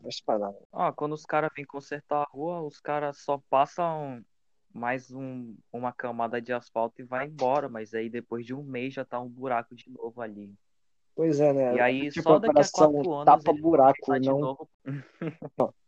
não 0.00 0.06
mexe 0.06 0.22
pra 0.24 0.38
nada. 0.38 0.56
Ó, 0.72 0.90
quando 0.92 1.12
os 1.12 1.26
caras 1.26 1.50
vêm 1.54 1.66
consertar 1.66 2.22
a 2.22 2.30
rua, 2.30 2.62
os 2.62 2.80
caras 2.80 3.18
só 3.18 3.38
passam 3.50 4.24
mais 4.72 5.12
um, 5.12 5.54
uma 5.70 5.92
camada 5.92 6.40
de 6.40 6.50
asfalto 6.50 7.02
e 7.02 7.04
vai 7.04 7.26
embora. 7.26 7.68
Mas 7.68 7.92
aí 7.92 8.08
depois 8.08 8.46
de 8.46 8.54
um 8.54 8.62
mês 8.62 8.94
já 8.94 9.04
tá 9.04 9.20
um 9.20 9.28
buraco 9.28 9.74
de 9.74 9.90
novo 9.90 10.22
ali. 10.22 10.54
Pois 11.14 11.38
é, 11.40 11.52
né? 11.52 11.76
E 11.76 11.80
aí 11.80 12.10
tipo, 12.10 12.22
só 12.22 12.38
daqui 12.38 12.60
a 12.60 12.68
quatro 12.72 13.12
anos 13.12 13.24
tapa 13.26 13.52
buraco, 13.52 14.18
não. 14.18 14.68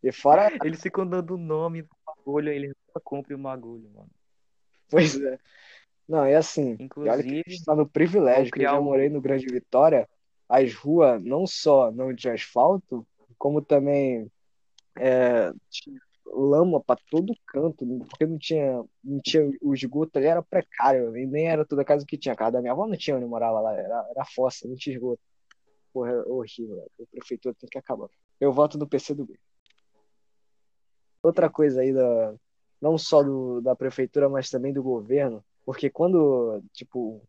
E 0.02 0.12
fora, 0.12 0.50
Eles 0.64 0.80
ficam 0.80 1.06
dando 1.06 1.34
o 1.34 1.38
nome 1.38 1.82
do 1.82 1.88
bagulho, 2.06 2.50
eles 2.50 2.68
nunca 2.86 3.00
cumprem 3.00 3.36
o 3.36 3.42
bagulho, 3.42 3.90
mano. 3.94 4.10
pois 4.90 5.20
é. 5.20 5.38
Não, 6.08 6.24
é 6.24 6.36
assim. 6.36 6.76
E 6.78 7.08
olha 7.08 7.22
que 7.22 7.30
a 7.30 7.34
Inclusive, 7.34 7.42
gente 7.46 7.64
tá 7.64 7.74
no 7.74 7.88
privilégio, 7.88 8.52
que 8.52 8.60
eu 8.60 8.62
já 8.64 8.80
morei 8.80 9.08
no 9.08 9.20
Grande 9.20 9.46
Vitória, 9.46 10.08
as 10.48 10.72
ruas 10.74 11.22
não 11.22 11.46
só 11.46 11.90
não 11.90 12.14
tinha 12.14 12.34
asfalto, 12.34 13.06
como 13.36 13.60
também 13.60 14.30
é, 14.98 15.52
tinha 15.68 16.00
lama 16.26 16.80
pra 16.82 16.96
todo 17.10 17.34
canto, 17.46 17.86
porque 18.08 18.26
não 18.26 18.38
tinha, 18.38 18.84
não 19.02 19.20
tinha 19.20 19.50
o 19.62 19.74
esgoto 19.74 20.18
ali, 20.18 20.26
era 20.26 20.42
precário, 20.42 21.16
e 21.16 21.26
nem 21.26 21.48
era 21.48 21.64
toda 21.64 21.84
casa 21.84 22.04
que 22.06 22.18
tinha. 22.18 22.34
A 22.34 22.36
casa 22.36 22.52
da 22.52 22.60
minha 22.60 22.72
avó 22.72 22.86
não 22.86 22.96
tinha 22.96 23.16
onde 23.16 23.26
morava 23.26 23.60
lá, 23.60 23.74
era, 23.74 24.06
era 24.10 24.24
fossa, 24.24 24.68
não 24.68 24.74
tinha 24.76 24.96
esgoto. 24.96 25.20
Porra, 25.92 26.10
é 26.12 26.22
horrível, 26.28 26.76
velho. 26.76 26.90
a 27.00 27.06
prefeitura 27.10 27.54
tem 27.58 27.68
que 27.70 27.78
acabar. 27.78 28.08
Eu 28.40 28.52
voto 28.52 28.78
no 28.78 28.86
PC 28.86 29.14
do 29.14 29.24
B. 29.24 29.38
Outra 31.22 31.50
coisa 31.50 31.80
aí 31.80 31.92
da, 31.92 32.34
não 32.80 32.96
só 32.98 33.22
do, 33.22 33.60
da 33.60 33.74
prefeitura, 33.74 34.28
mas 34.28 34.50
também 34.50 34.72
do 34.72 34.82
governo, 34.82 35.44
porque 35.64 35.90
quando, 35.90 36.62
tipo, 36.72 37.20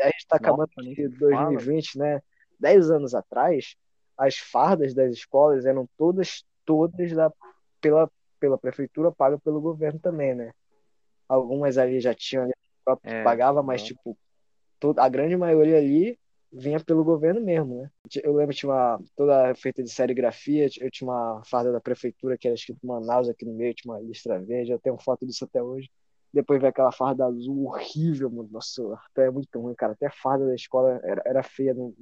a 0.00 0.06
gente 0.06 0.26
tá 0.26 0.36
acabando 0.36 0.70
Nossa, 0.76 0.88
de 0.88 0.94
se 0.94 1.18
fala. 1.18 1.48
2020, 1.48 1.98
né? 1.98 2.22
Dez 2.58 2.90
anos 2.90 3.14
atrás, 3.14 3.76
as 4.16 4.36
fardas 4.36 4.92
das 4.92 5.12
escolas 5.12 5.64
eram 5.64 5.88
todas, 5.96 6.44
todas 6.64 7.12
da, 7.12 7.32
pela, 7.80 8.10
pela 8.38 8.58
prefeitura, 8.58 9.12
paga 9.12 9.38
pelo 9.38 9.60
governo 9.60 9.98
também, 10.00 10.34
né? 10.34 10.52
Algumas 11.28 11.78
ali 11.78 12.00
já 12.00 12.14
tinham 12.14 12.44
ali, 12.44 12.52
próprio 12.84 13.12
É, 13.12 13.22
pagava, 13.22 13.62
mas, 13.62 13.82
tipo, 13.82 14.18
toda, 14.80 15.02
a 15.02 15.08
grande 15.08 15.36
maioria 15.36 15.78
ali 15.78 16.18
vinha 16.52 16.80
pelo 16.80 17.04
governo 17.04 17.40
mesmo, 17.40 17.82
né? 17.82 17.90
Eu 18.22 18.34
lembro 18.34 18.54
que 18.54 18.60
tinha 18.60 18.72
uma, 18.72 19.00
toda 19.16 19.54
feita 19.54 19.82
de 19.82 19.90
serigrafia, 19.90 20.68
eu 20.80 20.90
tinha 20.90 21.08
uma 21.08 21.42
farda 21.44 21.72
da 21.72 21.80
prefeitura 21.80 22.38
que 22.38 22.48
era 22.48 22.54
escrito 22.54 22.86
Manaus 22.86 23.28
aqui 23.28 23.44
no 23.44 23.52
meio, 23.54 23.74
tinha 23.74 23.92
uma 23.92 24.00
listra 24.00 24.40
verde, 24.40 24.72
eu 24.72 24.78
tenho 24.78 24.98
foto 24.98 25.26
disso 25.26 25.44
até 25.44 25.62
hoje. 25.62 25.90
Depois 26.32 26.60
veio 26.60 26.70
aquela 26.70 26.92
farda 26.92 27.26
azul 27.26 27.66
horrível, 27.66 28.30
mano. 28.30 28.48
Nossa, 28.52 28.82
até 29.10 29.26
é 29.26 29.30
muito 29.30 29.58
ruim, 29.58 29.74
cara. 29.74 29.92
Até 29.92 30.06
a 30.06 30.10
farda 30.10 30.46
da 30.46 30.54
escola 30.54 31.00
era, 31.02 31.22
era 31.24 31.42
feia 31.42 31.72
no, 31.74 31.94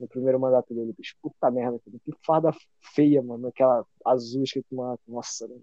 no 0.00 0.08
primeiro 0.08 0.38
mandato 0.40 0.74
dele, 0.74 0.92
bicho. 0.96 1.14
Puta 1.22 1.50
merda, 1.50 1.78
cara. 1.84 1.98
que 2.04 2.12
farda 2.26 2.50
feia, 2.94 3.22
mano. 3.22 3.48
Aquela 3.48 3.86
azul 4.04 4.42
escrito 4.42 4.74
Manaus. 4.74 4.98
Nossa, 5.06 5.46
mano. 5.46 5.62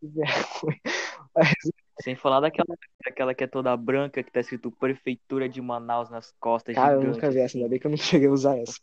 Que 0.00 0.06
vergonha. 0.08 0.80
Mas, 1.34 1.54
Sem 2.00 2.16
falar 2.16 2.40
daquela, 2.40 2.76
daquela 3.04 3.34
que 3.34 3.44
é 3.44 3.46
toda 3.46 3.76
branca, 3.76 4.22
que 4.22 4.32
tá 4.32 4.40
escrito 4.40 4.70
Prefeitura 4.70 5.48
de 5.48 5.60
Manaus 5.60 6.10
nas 6.10 6.32
costas, 6.40 6.74
cara, 6.74 6.94
eu 6.94 7.00
gigante, 7.00 7.16
nunca 7.16 7.30
vi 7.30 7.38
essa, 7.40 7.56
ainda 7.56 7.68
bem 7.68 7.78
que 7.78 7.86
eu 7.86 7.90
não 7.90 7.96
cheguei 7.98 8.28
a 8.28 8.32
usar 8.32 8.58
essa. 8.58 8.74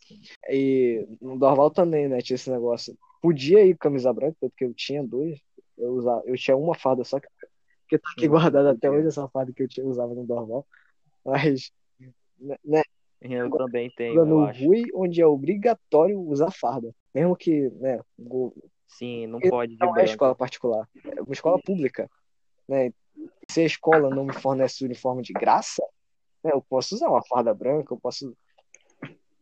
E 0.50 1.06
no 1.22 1.38
Dorval 1.38 1.70
também, 1.70 2.08
né? 2.08 2.20
Tinha 2.22 2.36
esse 2.36 2.50
negócio. 2.50 2.98
Podia 3.22 3.66
ir 3.66 3.78
camisa 3.78 4.14
branca, 4.14 4.38
porque 4.40 4.64
eu 4.66 4.74
tinha 4.74 5.04
dois. 5.04 5.40
Eu, 5.78 5.94
usava, 5.94 6.24
eu 6.26 6.36
tinha 6.36 6.56
uma 6.56 6.74
farda 6.74 7.04
só 7.04 7.20
que, 7.20 7.28
que 7.90 7.98
tá 7.98 8.10
aqui 8.16 8.28
guardada 8.28 8.72
até 8.72 8.90
hoje, 8.90 9.08
essa 9.08 9.28
farda 9.28 9.52
que 9.52 9.64
eu 9.64 9.68
tinha, 9.68 9.86
usava 9.86 10.14
no 10.14 10.26
Dorval. 10.26 10.66
Mas, 11.26 11.72
né? 12.64 12.82
Eu 13.20 13.46
Agora, 13.46 13.66
também 13.66 13.92
tenho, 13.96 14.22
eu 14.22 14.26
no. 14.26 14.46
RUI, 14.46 14.86
onde 14.94 15.22
é 15.22 15.26
obrigatório 15.26 16.20
usar 16.20 16.52
farda. 16.52 16.94
Mesmo 17.14 17.36
que, 17.36 17.70
né? 17.72 18.00
go- 18.18 18.54
Sim, 18.88 19.28
não 19.28 19.40
pode 19.40 19.76
de 19.76 19.80
não 19.84 19.96
é 19.96 20.04
escola 20.04 20.36
particular, 20.36 20.88
é 21.06 21.22
uma 21.22 21.34
escola 21.34 21.62
pública, 21.62 22.10
né? 22.68 22.92
Se 23.52 23.62
a 23.62 23.66
escola 23.66 24.10
não 24.10 24.24
me 24.26 24.34
fornece 24.34 24.86
uniforme 24.86 25.22
de 25.22 25.34
graça, 25.34 25.84
né, 26.44 26.52
eu 26.54 26.62
posso 26.62 26.96
usar 26.96 27.10
uma 27.10 27.22
farda 27.24 27.54
branca, 27.54 27.94
eu 27.94 28.00
posso. 28.00 28.36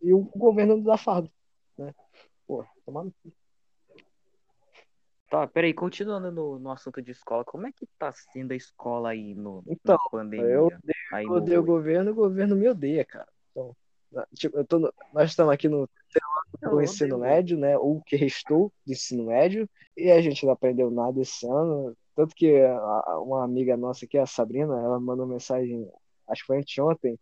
E 0.01 0.13
o 0.13 0.21
governo 0.35 0.77
não 0.77 0.83
dá 0.83 0.97
farda, 0.97 1.29
né? 1.77 1.93
Pô, 2.47 2.65
tomar 2.85 3.03
no 3.03 3.11
cu. 3.11 3.31
Tá, 5.29 5.45
peraí, 5.45 5.75
continuando 5.75 6.31
no, 6.31 6.57
no 6.57 6.71
assunto 6.71 7.03
de 7.03 7.11
escola, 7.11 7.45
como 7.45 7.67
é 7.67 7.71
que 7.71 7.85
tá 7.99 8.11
sendo 8.11 8.51
a 8.51 8.55
escola 8.55 9.09
aí 9.09 9.35
no, 9.35 9.63
Então, 9.67 9.95
na 9.95 10.09
pandemia? 10.09 10.47
eu 10.47 10.65
odeio, 10.65 10.81
Aí 11.11 11.25
eu 11.25 11.29
no 11.29 11.37
odeio 11.37 11.61
o 11.61 11.65
governo, 11.65 12.11
o 12.11 12.15
governo 12.15 12.55
me 12.55 12.67
odeia, 12.67 13.05
cara. 13.05 13.27
Então, 13.51 13.75
tipo, 14.33 14.57
eu 14.57 14.65
tô 14.65 14.79
no- 14.79 14.93
nós 15.13 15.29
estamos 15.29 15.53
aqui 15.53 15.69
no 15.69 15.87
do 16.63 16.67
odeio 16.69 16.81
ensino 16.81 17.19
mesmo. 17.19 17.21
médio, 17.21 17.57
né? 17.59 17.77
Ou 17.77 17.97
o 17.97 18.01
que 18.01 18.15
restou 18.15 18.73
do 18.83 18.91
ensino 18.91 19.25
médio, 19.27 19.69
e 19.95 20.09
a 20.09 20.19
gente 20.19 20.43
não 20.47 20.53
aprendeu 20.53 20.89
nada 20.89 21.21
esse 21.21 21.45
ano. 21.45 21.95
Tanto 22.19 22.35
que 22.35 22.53
uma 23.23 23.45
amiga 23.45 23.77
nossa 23.77 24.03
aqui, 24.03 24.17
a 24.17 24.25
Sabrina, 24.25 24.77
ela 24.77 24.99
mandou 24.99 25.25
mensagem, 25.25 25.89
acho 26.27 26.41
que 26.41 26.47
foi 26.47 26.57
anteontem, 26.57 27.17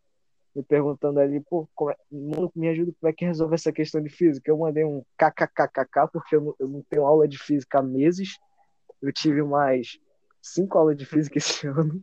me 0.55 0.63
perguntando 0.63 1.19
ali, 1.19 1.39
pô, 1.39 1.69
como 1.75 1.91
é, 1.91 1.95
mano, 2.11 2.51
me 2.55 2.67
ajuda 2.67 2.91
como 2.99 3.07
é 3.07 3.13
que 3.13 3.23
resolve 3.23 3.53
essa 3.53 3.71
questão 3.71 4.01
de 4.01 4.09
física. 4.09 4.49
Eu 4.49 4.57
mandei 4.57 4.83
um 4.83 5.03
kkkk, 5.15 6.11
porque 6.11 6.35
eu 6.35 6.41
não, 6.41 6.55
eu 6.57 6.67
não 6.67 6.81
tenho 6.89 7.05
aula 7.05 7.27
de 7.27 7.37
física 7.37 7.77
há 7.77 7.83
meses. 7.83 8.39
Eu 8.99 9.13
tive 9.13 9.43
mais 9.43 9.99
cinco 10.41 10.79
aulas 10.79 10.97
de 10.97 11.05
física 11.05 11.37
esse 11.37 11.67
ano. 11.67 12.01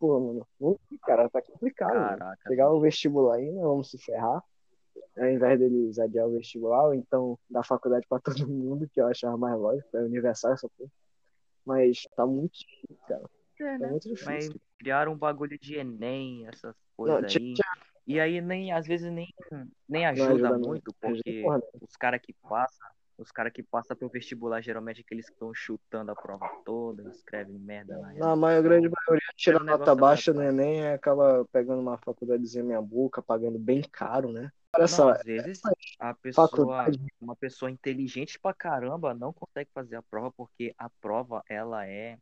Pô, 0.00 0.18
mano, 0.58 0.80
cara, 1.04 1.30
tá 1.30 1.40
complicado, 1.40 1.94
mano. 1.94 2.18
Caraca, 2.18 2.48
Chegar 2.48 2.72
o 2.72 2.80
vestibular 2.80 3.36
ainda, 3.36 3.60
vamos 3.62 3.92
se 3.92 3.98
ferrar 3.98 4.42
ao 5.16 5.30
invés 5.30 5.56
deles 5.60 6.00
adiar 6.00 6.26
o 6.26 6.32
vestibular, 6.32 6.86
ou 6.86 6.94
então 6.94 7.38
dar 7.48 7.62
faculdade 7.62 8.04
para 8.08 8.18
todo 8.20 8.48
mundo, 8.48 8.88
que 8.92 9.00
eu 9.00 9.06
achava 9.06 9.36
mais 9.36 9.56
lógico, 9.56 9.96
é 9.96 10.02
universal 10.02 10.52
essa 10.52 10.68
porra. 10.76 10.90
Mas 11.64 12.02
tá 12.16 12.26
muito 12.26 12.58
difícil, 12.58 12.98
cara. 13.08 13.22
É, 13.60 13.78
Tá 13.78 13.78
né? 13.78 13.88
muito 13.90 14.08
Mas 14.24 14.44
difícil. 14.44 14.60
criaram 14.78 15.12
um 15.12 15.16
bagulho 15.16 15.58
de 15.58 15.76
Enem, 15.76 16.46
essas 16.48 16.74
coisas 16.96 17.24
aí. 17.36 17.54
E 18.06 18.20
aí 18.20 18.40
nem, 18.40 18.70
às 18.72 18.86
vezes 18.86 19.10
nem, 19.10 19.32
nem 19.88 20.04
ajuda 20.06 20.32
ajuda 20.32 20.50
não. 20.58 20.68
muito, 20.68 20.94
Não 21.02 21.10
ajuda 21.10 21.22
porque 21.24 21.42
porra 21.42 21.58
não. 21.58 21.64
os 21.80 21.96
caras 21.96 22.20
que 22.20 22.34
passam, 22.34 22.86
os 23.16 23.30
caras 23.30 23.52
que 23.52 23.62
passam 23.62 23.96
pro 23.96 24.08
vestibular, 24.08 24.60
geralmente 24.60 24.98
é 24.98 25.00
aqueles 25.02 25.26
que 25.26 25.32
estão 25.32 25.54
chutando 25.54 26.10
a 26.10 26.16
prova 26.16 26.48
toda, 26.64 27.08
escrevem 27.10 27.58
merda 27.58 27.98
na 27.98 28.12
Na 28.12 28.36
maior 28.36 28.62
grande 28.62 28.88
maioria 28.88 29.28
tira 29.36 29.58
É 29.58 29.62
nota 29.62 29.94
baixa 29.94 30.32
no. 30.32 30.42
Enem 30.42 30.80
e 30.80 30.86
acaba 30.88 31.46
pegando 31.52 31.80
uma 31.80 31.96
faculdadezinha 31.98 32.64
meia 32.64 32.82
boca, 32.82 33.22
pagando 33.22 33.58
bem 33.58 33.82
caro, 33.82 34.32
né? 34.32 34.50
Olha 34.76 34.88
só, 34.88 35.10
às 35.10 35.22
vezes 35.22 35.60
a 36.00 36.12
pessoa, 36.14 36.48
faculdades. 36.48 36.98
uma 37.20 37.36
pessoa 37.36 37.70
inteligente 37.70 38.38
pra 38.40 38.52
caramba 38.52 39.14
não 39.14 39.32
consegue 39.32 39.70
fazer 39.72 39.94
a 39.94 40.02
prova 40.02 40.32
porque 40.32 40.74
a 40.76 40.90
prova 40.90 41.44
ela 41.48 41.86
é 41.86 42.18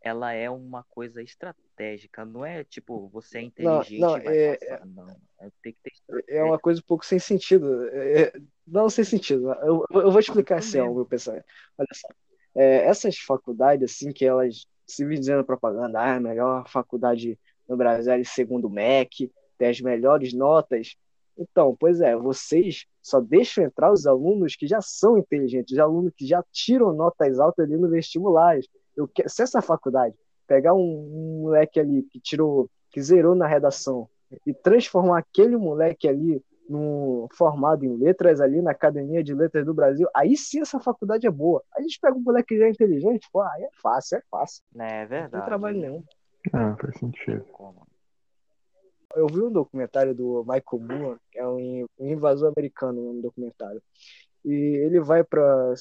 ela 0.00 0.32
é 0.32 0.48
uma 0.48 0.84
coisa 0.84 1.22
estratégica, 1.22 2.24
não 2.24 2.44
é 2.44 2.64
tipo 2.64 3.08
você 3.08 3.38
é 3.38 3.42
Não, 3.58 3.82
inteligente 3.82 4.00
não, 4.00 4.16
e 4.16 4.20
vai 4.20 4.36
é, 4.36 4.56
passar, 4.56 4.86
não. 4.86 5.16
É, 5.40 5.50
tem 5.62 5.72
que 5.72 5.78
ter 5.82 5.92
é 6.28 6.42
uma 6.42 6.56
estratégia. 6.56 6.58
coisa 6.58 6.80
um 6.80 6.84
pouco 6.86 7.04
sem 7.04 7.18
sentido. 7.18 7.88
É, 7.88 8.22
é- 8.22 8.32
não 8.66 8.88
sem 8.90 9.04
sentido. 9.04 9.52
Eu, 9.62 9.84
eu 9.90 10.10
vou 10.10 10.20
explicar 10.20 10.58
assim, 10.58 10.80
o 10.80 10.94
meu 10.94 11.06
pensamento. 11.06 11.44
Olha 11.76 11.88
só. 11.92 12.08
É, 12.54 12.84
essas 12.86 13.16
faculdades, 13.18 13.92
assim, 13.92 14.12
que 14.12 14.24
elas 14.24 14.66
se 14.86 15.04
vêm 15.04 15.18
dizendo 15.18 15.44
propaganda, 15.44 16.00
ah, 16.00 16.16
a 16.16 16.20
melhor 16.20 16.68
faculdade 16.68 17.38
no 17.68 17.76
Brasil 17.76 18.12
é 18.12 18.24
segundo 18.24 18.66
o 18.66 18.70
MEC, 18.70 19.30
tem 19.58 19.68
as 19.68 19.80
melhores 19.80 20.32
notas. 20.32 20.96
Então, 21.36 21.76
pois 21.78 22.00
é, 22.00 22.16
vocês 22.16 22.86
só 23.00 23.20
deixam 23.20 23.62
entrar 23.62 23.92
os 23.92 24.06
alunos 24.06 24.56
que 24.56 24.66
já 24.66 24.80
são 24.80 25.16
inteligentes, 25.16 25.72
os 25.72 25.78
alunos 25.78 26.12
que 26.16 26.26
já 26.26 26.42
tiram 26.50 26.92
notas 26.92 27.38
altas 27.38 27.66
ali 27.66 27.76
no 27.76 27.88
vestibular. 27.88 28.58
Eu 28.98 29.06
que- 29.06 29.28
se 29.28 29.42
essa 29.42 29.62
faculdade 29.62 30.16
pegar 30.44 30.74
um, 30.74 30.80
um 30.80 31.42
moleque 31.42 31.78
ali 31.78 32.02
que 32.02 32.18
tirou, 32.18 32.68
que 32.90 33.00
zerou 33.00 33.36
na 33.36 33.46
redação 33.46 34.08
e 34.44 34.52
transformar 34.52 35.20
aquele 35.20 35.56
moleque 35.56 36.08
ali 36.08 36.42
no 36.68 37.28
formado 37.32 37.84
em 37.84 37.96
letras 37.96 38.40
ali 38.40 38.60
na 38.60 38.72
Academia 38.72 39.22
de 39.22 39.32
Letras 39.32 39.64
do 39.64 39.72
Brasil, 39.72 40.06
aí 40.14 40.36
sim 40.36 40.60
essa 40.60 40.80
faculdade 40.80 41.26
é 41.26 41.30
boa. 41.30 41.62
Aí 41.72 41.80
a 41.80 41.82
gente 41.82 42.00
pega 42.00 42.16
um 42.16 42.20
moleque 42.20 42.48
que 42.48 42.58
já 42.58 42.66
é 42.66 42.70
inteligente, 42.70 43.26
pô, 43.32 43.40
aí 43.40 43.62
é 43.62 43.70
fácil, 43.80 44.18
é 44.18 44.22
fácil. 44.28 44.62
É 44.74 45.02
Não 45.02 45.08
verdade. 45.08 45.30
tem 45.30 45.44
trabalho 45.44 45.78
nenhum. 45.80 46.04
Ah, 46.52 46.76
faz 46.78 46.98
sentido. 46.98 47.44
Eu 49.16 49.26
vi 49.28 49.40
um 49.40 49.50
documentário 49.50 50.14
do 50.14 50.40
Michael 50.46 50.98
Moore, 51.00 51.20
que 51.30 51.38
é 51.38 51.46
um 51.46 51.86
um 51.98 52.08
invasor 52.08 52.52
americano, 52.54 53.12
um 53.12 53.20
documentário. 53.20 53.80
E 54.44 54.52
ele 54.52 55.00
vai 55.00 55.24
para 55.24 55.72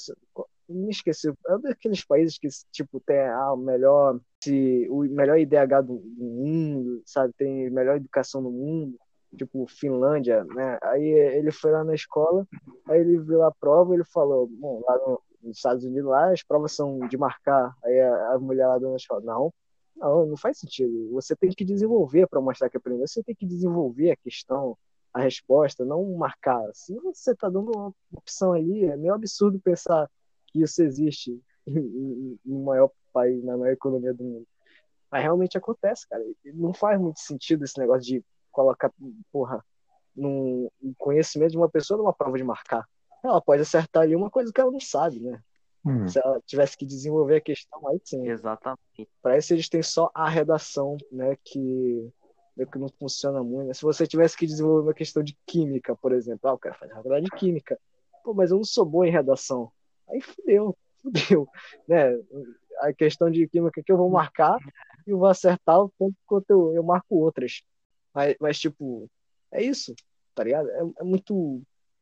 me 0.69 0.89
esqueci, 0.89 1.29
é 1.47 1.55
um 1.55 1.61
daqueles 1.61 2.03
países 2.05 2.37
que 2.37 2.47
tipo 2.71 2.99
tem 3.01 3.19
a 3.19 3.55
melhor 3.57 4.19
se, 4.43 4.87
o 4.89 4.99
melhor 5.03 5.37
IDH 5.37 5.81
do, 5.81 5.97
do 5.99 6.23
mundo, 6.25 7.01
sabe? 7.05 7.33
Tem 7.37 7.67
a 7.67 7.71
melhor 7.71 7.97
educação 7.97 8.41
do 8.43 8.51
mundo, 8.51 8.97
tipo 9.37 9.65
Finlândia, 9.67 10.43
né? 10.45 10.77
Aí 10.83 11.03
ele 11.03 11.51
foi 11.51 11.71
lá 11.71 11.83
na 11.83 11.93
escola, 11.95 12.47
aí 12.87 12.99
ele 12.99 13.17
viu 13.19 13.43
a 13.43 13.51
prova, 13.51 13.93
ele 13.93 14.03
falou, 14.05 14.47
bom, 14.47 14.81
lá 14.85 14.97
no- 14.97 15.21
nos 15.43 15.57
Estados 15.57 15.83
Unidos 15.83 16.09
lá 16.09 16.31
as 16.31 16.43
provas 16.43 16.71
são 16.73 16.99
de 17.07 17.17
marcar. 17.17 17.73
Aí 17.83 17.99
a, 17.99 18.33
a 18.33 18.39
mulher 18.39 18.67
lá 18.67 18.77
dona 18.79 18.95
escola, 18.97 19.21
não, 19.21 19.53
não, 19.95 20.25
não 20.27 20.37
faz 20.37 20.59
sentido. 20.59 21.09
Você 21.13 21.35
tem 21.35 21.49
que 21.51 21.63
desenvolver 21.65 22.27
para 22.27 22.41
mostrar 22.41 22.69
que 22.69 22.77
aprendeu. 22.77 23.07
Você 23.07 23.23
tem 23.23 23.35
que 23.35 23.45
desenvolver 23.45 24.11
a 24.11 24.15
questão, 24.17 24.77
a 25.13 25.21
resposta, 25.21 25.85
não 25.85 26.03
marcar. 26.15 26.63
Se 26.73 26.93
você 26.99 27.31
está 27.31 27.49
dando 27.49 27.71
uma 27.71 27.93
opção 28.13 28.53
ali, 28.53 28.85
é 28.85 28.95
meio 28.97 29.13
absurdo 29.13 29.59
pensar 29.59 30.09
que 30.57 30.63
isso 30.63 30.81
existe 30.81 31.39
no 32.45 32.63
maior 32.63 32.89
país, 33.13 33.43
na 33.43 33.57
maior 33.57 33.73
economia 33.73 34.13
do 34.13 34.23
mundo. 34.23 34.47
Mas 35.11 35.23
realmente 35.23 35.57
acontece, 35.57 36.07
cara. 36.07 36.23
Não 36.53 36.73
faz 36.73 36.99
muito 36.99 37.19
sentido 37.19 37.63
esse 37.63 37.79
negócio 37.79 38.03
de 38.03 38.25
colocar, 38.51 38.91
porra, 39.31 39.63
num 40.15 40.69
um 40.81 40.93
conhecimento 40.97 41.51
de 41.51 41.57
uma 41.57 41.69
pessoa 41.69 41.97
numa 41.97 42.13
prova 42.13 42.37
de 42.37 42.43
marcar. 42.43 42.85
Ela 43.23 43.41
pode 43.41 43.61
acertar 43.61 44.03
ali 44.03 44.15
uma 44.15 44.29
coisa 44.29 44.51
que 44.51 44.59
ela 44.59 44.71
não 44.71 44.79
sabe, 44.79 45.19
né? 45.19 45.39
Hum. 45.85 46.07
Se 46.07 46.19
ela 46.19 46.41
tivesse 46.45 46.77
que 46.77 46.85
desenvolver 46.85 47.37
a 47.37 47.41
questão, 47.41 47.87
aí 47.87 47.99
sim. 48.03 48.27
Exatamente. 48.27 49.09
Para 49.21 49.37
isso 49.37 49.53
eles 49.53 49.69
têm 49.69 49.81
só 49.81 50.11
a 50.13 50.27
redação, 50.27 50.97
né? 51.11 51.37
Que 51.43 52.11
meio 52.55 52.69
que 52.69 52.79
não 52.79 52.89
funciona 52.99 53.43
muito. 53.43 53.67
né? 53.67 53.73
Se 53.73 53.83
você 53.83 54.05
tivesse 54.07 54.35
que 54.35 54.47
desenvolver 54.47 54.87
uma 54.87 54.93
questão 54.93 55.23
de 55.23 55.37
química, 55.45 55.95
por 55.95 56.11
exemplo, 56.11 56.49
ah, 56.49 56.53
eu 56.53 56.57
quero 56.57 56.75
fazer 56.75 56.93
faculdade 56.93 57.25
de 57.25 57.31
química. 57.31 57.79
Pô, 58.23 58.33
mas 58.33 58.51
eu 58.51 58.57
não 58.57 58.63
sou 58.63 58.83
bom 58.83 59.05
em 59.05 59.11
redação. 59.11 59.71
Aí 60.09 60.21
fudeu, 60.21 60.77
fudeu, 61.01 61.47
né? 61.87 62.13
A 62.79 62.93
questão 62.93 63.29
de 63.29 63.47
química 63.47 63.81
que 63.83 63.91
eu 63.91 63.97
vou 63.97 64.09
marcar 64.09 64.57
e 65.05 65.11
eu 65.11 65.17
vou 65.17 65.27
acertar 65.27 65.79
o 65.79 65.91
tanto 65.97 66.15
quanto 66.25 66.49
eu, 66.49 66.73
eu 66.75 66.83
marco 66.83 67.15
outras. 67.15 67.63
Mas, 68.13 68.35
mas, 68.39 68.59
tipo, 68.59 69.09
é 69.51 69.63
isso, 69.63 69.93
tá 70.35 70.43
ligado? 70.43 70.69
É, 70.69 70.81
é 70.99 71.03
muito 71.03 71.61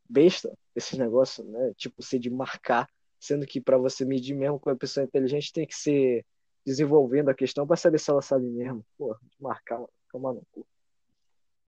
besta 0.10 0.54
esse 0.76 0.98
negócio, 0.98 1.44
né? 1.44 1.74
Tipo, 1.76 2.04
ser 2.04 2.20
de 2.20 2.30
marcar, 2.30 2.88
sendo 3.20 3.46
que 3.46 3.62
para 3.62 3.78
você 3.78 4.06
medir 4.06 4.36
mesmo 4.36 4.60
com 4.60 4.70
uma 4.70 4.76
pessoa 4.76 5.04
inteligente 5.04 5.54
tem 5.54 5.66
que 5.66 5.76
ser 5.76 6.26
desenvolvendo 6.66 7.30
a 7.30 7.34
questão 7.36 7.66
para 7.66 7.78
saber 7.78 8.00
se 8.00 8.10
ela 8.10 8.22
sabe 8.22 8.46
mesmo. 8.48 8.86
Pô, 8.98 9.16
marcar, 9.40 9.84
calma 10.10 10.34
no 10.34 10.42
cu. 10.52 10.66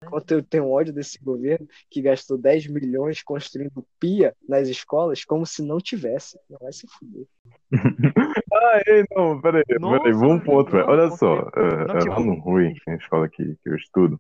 Enquanto 0.03 0.31
eu 0.31 0.43
tenho 0.43 0.69
ódio 0.69 0.93
desse 0.93 1.17
governo 1.23 1.67
que 1.89 2.01
gastou 2.01 2.38
10 2.38 2.67
milhões 2.67 3.23
construindo 3.23 3.86
pia 3.99 4.36
nas 4.47 4.67
escolas, 4.67 5.23
como 5.23 5.45
se 5.45 5.63
não 5.63 5.77
tivesse. 5.79 6.38
Não 6.49 6.58
vai 6.60 6.71
se 6.73 6.88
fuder. 6.88 7.25
Ah, 8.58 8.81
ei, 8.88 9.03
não, 9.12 9.39
peraí, 9.41 9.63
Nossa, 9.79 9.97
peraí, 10.03 10.13
vamos 10.13 10.43
pro 10.43 10.53
outro, 10.53 10.71
velho. 10.77 10.86
não, 10.88 10.93
Olha 10.93 11.10
porque- 11.10 11.17
só, 11.17 11.36
é, 11.58 11.88
não, 11.88 11.95
é 11.95 11.99
tipo- 11.99 12.12
lá 12.13 12.19
no 12.21 12.34
Rui, 12.39 12.73
que 12.73 12.89
é 12.89 12.93
a 12.93 12.97
escola 12.97 13.27
que, 13.27 13.43
que 13.43 13.69
eu 13.69 13.75
estudo, 13.75 14.19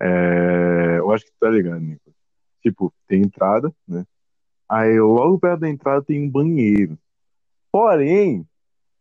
é, 0.00 0.96
eu 0.98 1.10
acho 1.10 1.24
que 1.24 1.32
tá 1.40 1.48
ligado, 1.48 1.80
Nico. 1.80 2.12
Tipo, 2.62 2.92
tem 3.08 3.22
entrada, 3.22 3.72
né? 3.88 4.04
Aí 4.68 5.00
logo 5.00 5.38
perto 5.38 5.60
da 5.60 5.68
entrada 5.68 6.02
tem 6.04 6.22
um 6.22 6.30
banheiro. 6.30 6.98
Porém, 7.72 8.46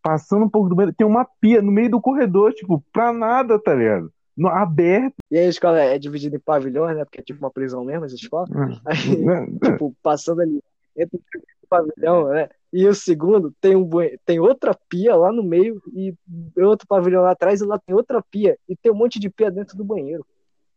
passando 0.01 0.45
um 0.45 0.49
pouco 0.49 0.69
do 0.69 0.75
banheiro, 0.75 0.95
tem 0.95 1.05
uma 1.05 1.25
pia 1.41 1.61
no 1.61 1.71
meio 1.71 1.89
do 1.91 2.01
corredor, 2.01 2.53
tipo, 2.53 2.81
pra 2.93 3.11
nada, 3.11 3.59
tá 3.59 3.75
ligado? 3.75 4.11
No, 4.36 4.48
aberto. 4.50 5.15
E 5.30 5.38
aí 5.38 5.46
a 5.46 5.50
escola 5.50 5.80
é 5.80 6.00
dividida 6.00 6.36
em 6.36 6.39
pavilhões, 6.39 6.96
né? 6.98 7.06
Porque 7.06 7.19
é 7.19 7.24
tipo 7.24 7.39
uma 7.39 7.52
prisão 7.52 7.84
mesmo, 7.84 8.06
essa 8.06 8.15
escola. 8.15 8.48
Aí, 8.86 9.24
Né? 9.24 9.48
tipo, 9.63 9.96
passando 10.02 10.41
ali 10.41 10.62
entre 10.98 11.17
o 11.17 11.67
pavilhão, 11.67 12.30
né? 12.30 12.50
E 12.72 12.88
o 12.88 12.96
segundo 12.96 13.54
tem 13.62 13.76
um 13.76 13.88
tem 14.26 14.39
outra 14.39 14.76
pia 14.89 15.15
lá 15.15 15.32
no 15.32 15.43
meio 15.43 15.80
e 15.93 16.15
outro 16.58 16.88
pavilhão 16.88 17.22
lá 17.22 17.32
atrás 17.32 17.62
e 17.62 17.65
lá 17.65 17.78
tem 17.78 17.96
outra 17.96 18.22
pia 18.32 18.58
e 18.67 18.76
tem 18.76 18.91
um 18.91 18.96
monte 18.96 19.19
de 19.19 19.30
pia 19.30 19.52
dentro 19.52 19.78
do 19.78 19.84
banheiro. 19.84 20.26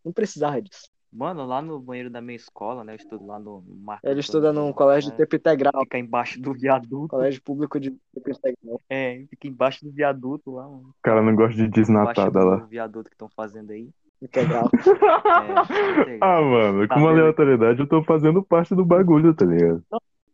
Não 0.05 0.13
precisava 0.13 0.61
disso. 0.61 0.91
Mano, 1.17 1.47
lá 1.47 1.63
no 1.63 1.81
banheiro 1.81 2.11
da 2.11 2.21
minha 2.21 2.37
escola, 2.37 2.85
né? 2.85 2.93
Eu 2.93 2.97
estudo 2.97 3.25
lá 3.27 3.39
no 3.39 3.65
Marco 3.67 4.07
Ele 4.07 4.21
estuda 4.21 4.53
num 4.53 4.71
colégio 4.71 5.11
de 5.11 5.19
né, 5.19 5.25
tempo 5.25 5.37
integral, 5.37 5.81
Fica 5.81 5.99
embaixo 5.99 6.39
do 6.39 6.53
viaduto. 6.53 7.09
colégio 7.09 7.43
público 7.43 7.81
de 7.81 7.91
tempo 8.13 8.31
integral. 8.31 8.81
É, 8.91 9.25
fica 9.31 9.49
embaixo 9.49 9.83
do 9.83 9.91
viaduto 9.91 10.51
lá. 10.57 10.65
mano. 10.65 10.91
O 10.91 10.95
cara 11.03 11.23
não 11.23 11.35
gosta 11.35 11.57
de 11.57 11.69
desnatada 11.69 12.45
lá. 12.45 12.57
do 12.57 12.67
viaduto 12.67 13.09
que 13.09 13.15
estão 13.15 13.31
fazendo 13.35 13.71
aí. 13.71 13.89
Integral. 14.21 14.71
É, 16.07 16.19
Ah, 16.21 16.41
mano, 16.41 16.87
Tá 16.87 16.95
com 16.95 17.01
uma 17.01 17.11
vendo? 17.11 17.21
aleatoriedade 17.21 17.81
eu 17.81 17.89
tô 17.89 18.03
fazendo 18.03 18.43
parte 18.43 18.75
do 18.75 18.85
bagulho, 18.85 19.35
tá 19.35 19.45
ligado? 19.45 19.83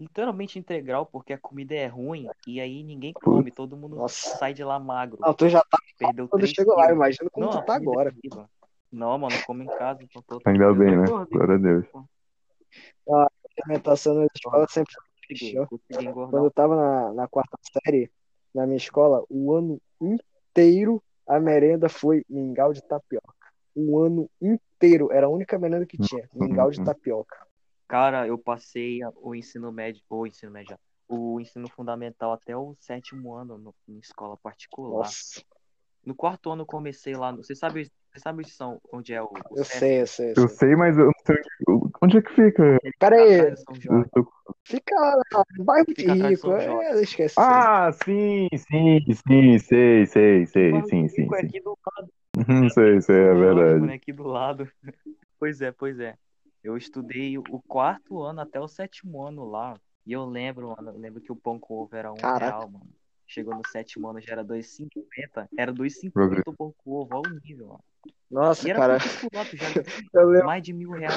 Literalmente 0.01 0.59
integral, 0.59 1.07
porque 1.07 1.33
a 1.33 1.39
comida 1.39 1.75
é 1.75 1.87
ruim 1.87 2.29
e 2.47 2.61
aí 2.61 2.83
ninguém 2.83 3.13
come, 3.13 3.53
todo 3.53 3.77
mundo 3.77 3.97
Nossa. 3.97 4.37
sai 4.37 4.53
de 4.53 4.65
lá 4.65 4.79
magro. 4.81 5.19
Não, 5.21 5.33
tu 5.33 5.49
já 5.49 5.61
tá 5.61 5.79
Perdeu 5.97 6.27
quando 6.29 6.41
3 6.43 6.55
chegou 6.55 6.75
lá, 6.75 6.91
imagina 6.91 7.31
como 7.31 7.47
Não, 7.47 7.53
tu 7.53 7.65
tá 7.65 7.75
é 7.75 7.77
agora. 7.77 8.13
Não, 8.93 9.19
mano, 9.19 9.35
eu 9.35 9.43
como 9.47 9.63
em 9.63 9.67
casa, 9.67 10.03
então 10.03 10.23
tô 10.23 10.41
Ainda 10.45 10.75
bem, 10.75 10.97
né? 10.97 11.07
Porra, 11.07 11.25
Glória 11.25 11.55
a 11.55 11.59
Deus. 11.59 11.87
A 13.09 13.27
alimentação 13.63 14.15
na 14.15 14.27
escola 14.35 14.67
sempre 14.69 14.95
consegui, 14.95 15.67
consegui 15.67 16.05
engordar. 16.07 16.31
Quando 16.31 16.45
eu 16.45 16.51
tava 16.51 16.77
na, 16.77 17.13
na 17.15 17.29
quarta 17.29 17.59
série, 17.85 18.11
na 18.55 18.67
minha 18.67 18.77
escola, 18.77 19.25
o 19.29 19.55
ano 19.55 19.81
inteiro 20.01 21.03
a 21.27 21.41
merenda 21.41 21.89
foi 21.89 22.25
mingau 22.29 22.73
de 22.73 22.83
tapioca. 22.83 23.35
O 23.75 23.99
ano 23.99 24.29
inteiro, 24.41 25.11
era 25.11 25.27
a 25.27 25.31
única 25.31 25.59
merenda 25.59 25.87
que 25.87 25.97
tinha, 25.97 26.29
mingau 26.35 26.71
de 26.71 26.83
tapioca. 26.83 27.47
Cara, 27.89 28.27
eu 28.27 28.39
passei 28.39 29.01
o 29.17 29.35
ensino 29.35 29.73
médio, 29.73 30.03
o 30.09 30.27
ensino 30.27 30.53
médio, 30.53 30.79
o 31.09 31.41
ensino 31.41 31.69
fundamental 31.71 32.33
até 32.33 32.57
o 32.57 32.75
sétimo 32.79 33.35
ano 33.35 33.59
no, 33.59 33.75
em 33.89 33.99
escola 33.99 34.37
particular. 34.37 34.99
Nossa, 34.99 35.43
No 36.05 36.15
quarto 36.15 36.51
ano 36.51 36.63
eu 36.63 36.67
comecei 36.67 37.15
lá. 37.15 37.33
no- 37.33 37.43
Você 37.43 37.55
sabe, 37.55 37.91
você 38.13 38.21
sabe 38.21 38.41
onde 38.41 38.51
são, 38.51 38.81
onde 38.93 39.15
é 39.15 39.23
o, 39.23 39.27
o 39.27 39.57
eu 39.57 39.65
sei, 39.65 40.03
eu 40.03 40.07
sei, 40.07 40.31
eu 40.33 40.37
Eu 40.37 40.49
sei. 40.49 40.57
sei, 40.59 40.77
mas 40.77 40.97
eu 40.99 41.07
não 41.07 41.13
sei 41.27 41.37
onde, 41.69 41.93
onde 42.03 42.19
é 42.19 42.23
que 42.23 42.35
fica. 42.35 42.79
Pera 42.99 43.17
aí, 43.17 43.55
tô- 44.13 44.33
fica 44.65 44.95
lá 44.95 45.45
no 45.57 45.65
bairro 45.65 45.87
Fica 45.87 46.13
rico, 46.13 46.53
é. 46.53 46.69
Ah, 47.37 47.91
sim, 48.05 48.49
sim, 48.57 49.01
sim, 49.15 49.59
sei, 49.59 50.07
sei, 50.07 50.47
sei, 50.47 50.83
sim, 50.83 51.09
sim, 51.09 51.09
sim. 51.09 51.29
aqui 51.35 51.61
do 51.61 51.77
lado. 51.97 52.13
Uhum, 52.37 52.69
sei, 52.71 53.01
sei, 53.01 53.17
é 53.17 53.35
Lógico, 53.35 53.45
verdade. 53.45 53.87
né? 53.87 53.95
Aqui 53.95 54.13
do 54.13 54.25
lado. 54.25 54.71
Pois 55.39 55.61
é, 55.61 55.73
pois 55.73 55.99
é. 55.99 56.17
Eu 56.63 56.77
estudei 56.77 57.37
o 57.37 57.43
quarto 57.67 58.23
ano 58.23 58.41
até 58.43 58.61
o 58.61 58.69
sétimo 58.69 59.23
ano 59.27 59.45
lá. 59.45 59.75
E 60.07 60.13
eu 60.13 60.25
lembro, 60.25 60.69
mano, 60.77 60.91
eu 60.91 60.99
lembro 60.99 61.21
que 61.21 61.33
o 61.33 61.37
pão 61.37 61.59
com 61.59 61.75
ovo 61.75 61.97
era 61.97 62.13
um 62.13 62.17
Caraca. 62.17 62.59
real, 62.59 62.71
mano. 62.71 62.89
Chegou 63.33 63.55
no 63.55 63.67
sétimo 63.67 64.11
ano, 64.11 64.21
já 64.21 64.33
era 64.33 64.45
2,50. 64.45 65.49
Era 65.57 65.73
2,50 65.73 66.43
o 66.47 66.53
pão 66.55 66.75
com 66.77 66.91
ovo, 66.91 67.17
olha 67.17 67.33
o 67.33 67.41
nível, 67.41 67.67
mano. 67.69 67.85
Nossa, 68.31 68.69
era 68.69 68.79
cara, 68.79 68.99
lembro 70.15 70.47
mais 70.47 70.63
de 70.63 70.73
mil 70.73 70.91
reais. 70.91 71.15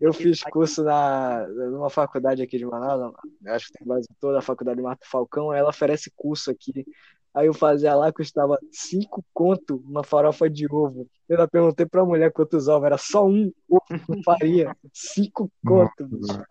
eu 0.00 0.12
fiz 0.12 0.42
curso 0.44 0.84
na, 0.84 1.46
numa 1.48 1.90
faculdade 1.90 2.42
aqui 2.42 2.58
de 2.58 2.66
Manaus, 2.66 3.12
acho 3.46 3.72
que 3.72 3.78
tem 3.78 3.96
em 3.96 4.02
toda 4.20 4.38
a 4.38 4.42
faculdade 4.42 4.80
Marta 4.80 5.04
Falcão, 5.08 5.50
aí 5.50 5.58
ela 5.58 5.70
oferece 5.70 6.12
curso 6.14 6.50
aqui. 6.50 6.86
Aí 7.34 7.46
eu 7.48 7.54
fazia 7.54 7.94
lá, 7.94 8.12
custava 8.12 8.58
cinco 8.70 9.24
conto 9.34 9.82
uma 9.84 10.04
farofa 10.04 10.48
de 10.48 10.66
ovo. 10.72 11.08
Eu 11.28 11.36
ainda 11.36 11.48
perguntei 11.48 11.86
pra 11.86 12.04
mulher 12.04 12.32
quantos 12.32 12.68
ovos, 12.68 12.86
era 12.86 12.98
só 12.98 13.26
um 13.26 13.52
ovo 13.68 14.06
que 14.06 14.22
faria. 14.22 14.76
Cinco 14.92 15.50
conto, 15.64 16.06
bicho. 16.06 16.44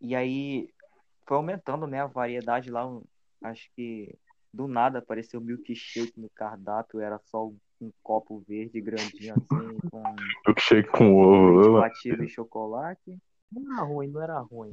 E 0.00 0.14
aí 0.14 0.68
foi 1.24 1.36
aumentando, 1.36 1.86
né, 1.86 2.00
a 2.00 2.06
variedade 2.06 2.70
lá. 2.70 2.84
Acho 3.44 3.68
que 3.76 4.16
do 4.50 4.66
nada 4.66 5.00
apareceu 5.00 5.38
milkshake 5.38 6.18
no 6.18 6.30
cardápio, 6.30 6.98
era 6.98 7.18
só 7.26 7.46
um, 7.80 7.92
copo 8.02 8.42
verde 8.48 8.80
grandinho 8.80 9.34
assim, 9.34 9.78
com 9.90 10.02
Milkshake 10.46 10.88
com 10.88 11.14
ovo. 11.14 11.72
batido 11.80 12.24
e 12.24 12.28
chocolate. 12.28 13.18
Não 13.52 13.74
era 13.74 13.82
ruim, 13.82 14.08
não 14.08 14.22
era 14.22 14.38
ruim. 14.38 14.72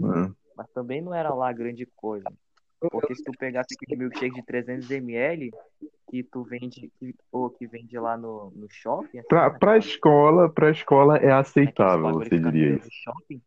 Mas 0.55 0.69
também 0.69 1.01
não 1.01 1.13
era 1.13 1.33
lá 1.33 1.51
grande 1.51 1.85
coisa. 1.97 2.31
Porque 2.79 3.13
se 3.13 3.23
tu 3.23 3.33
pegasse 3.37 3.75
aquele 3.75 3.99
milkshake 3.99 4.35
de 4.35 4.43
300ml 4.43 5.51
que 6.09 6.23
tu 6.23 6.43
vende, 6.43 6.89
que, 6.97 7.13
ou 7.31 7.49
que 7.49 7.67
vende 7.67 7.99
lá 7.99 8.17
no, 8.17 8.51
no 8.51 8.67
shopping. 8.69 9.19
assim, 9.19 9.27
Pra, 9.27 9.49
né, 9.49 9.59
pra 9.59 9.77
escola, 9.77 10.49
pra 10.49 10.71
escola 10.71 11.17
é 11.17 11.31
aceitável, 11.31 12.13
você 12.13 12.39
diria 12.39 12.77
isso. 12.77 12.89
shopping. 12.89 13.41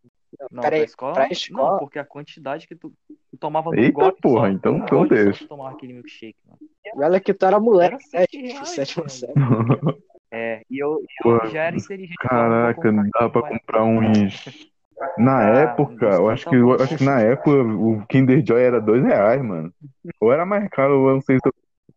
Não, 0.51 0.62
Peraí, 0.62 0.81
pra 0.81 0.85
escola, 0.85 1.14
pra 1.14 1.25
não, 1.25 1.33
escola? 1.33 1.70
Não, 1.73 1.79
porque 1.79 1.99
a 1.99 2.05
quantidade 2.05 2.66
que 2.66 2.75
tu, 2.77 2.92
tu 3.31 3.37
tomava 3.38 3.70
num 3.70 3.77
Eita 3.83 3.92
golpe 3.92 4.20
porra, 4.20 4.47
só, 4.47 4.49
então- 4.49 4.88
só 4.88 5.05
deixa. 5.07 5.44
tu 5.44 5.49
tomava 5.49 5.75
aquele 5.75 5.92
milkshake, 5.94 6.37
mano. 6.47 6.59
E 6.85 7.03
olha 7.03 7.20
que 7.20 7.35
tu 7.35 7.47
era 7.47 7.59
moleque, 7.59 7.97
Era 8.12 8.27
né? 8.29 8.64
Sétima 8.64 9.05
velho. 9.05 9.11
série. 9.11 10.05
É, 10.31 10.62
e 10.68 10.83
eu, 10.83 11.01
eu 11.25 11.40
Pô, 11.40 11.47
já 11.47 11.62
era 11.64 11.77
inteligente. 11.77 12.16
Caraca, 12.18 12.90
não 12.92 13.09
dá 13.18 13.29
pra 13.29 13.42
comprar 13.42 13.85
uns. 13.85 14.73
Na 15.18 15.40
Ah, 15.40 15.61
época, 15.62 16.07
eu 16.07 16.31
acho 16.31 16.44
que, 16.44 16.51
tá 16.51 16.57
eu 16.57 16.73
acho 16.73 16.99
que 16.99 17.05
na 17.05 17.20
época 17.20 17.51
o 17.51 18.05
Kinder 18.07 18.44
Joy 18.47 18.62
era 18.62 18.81
dois 18.81 19.03
reais, 19.05 19.42
mano. 19.42 19.73
Ou 20.20 20.33
era 20.33 20.44
mais 20.44 20.68
caro, 20.70 21.09
eu 21.09 21.14
não 21.14 21.20
sei 21.20 21.37
se 21.38 21.49
eu 21.49 21.53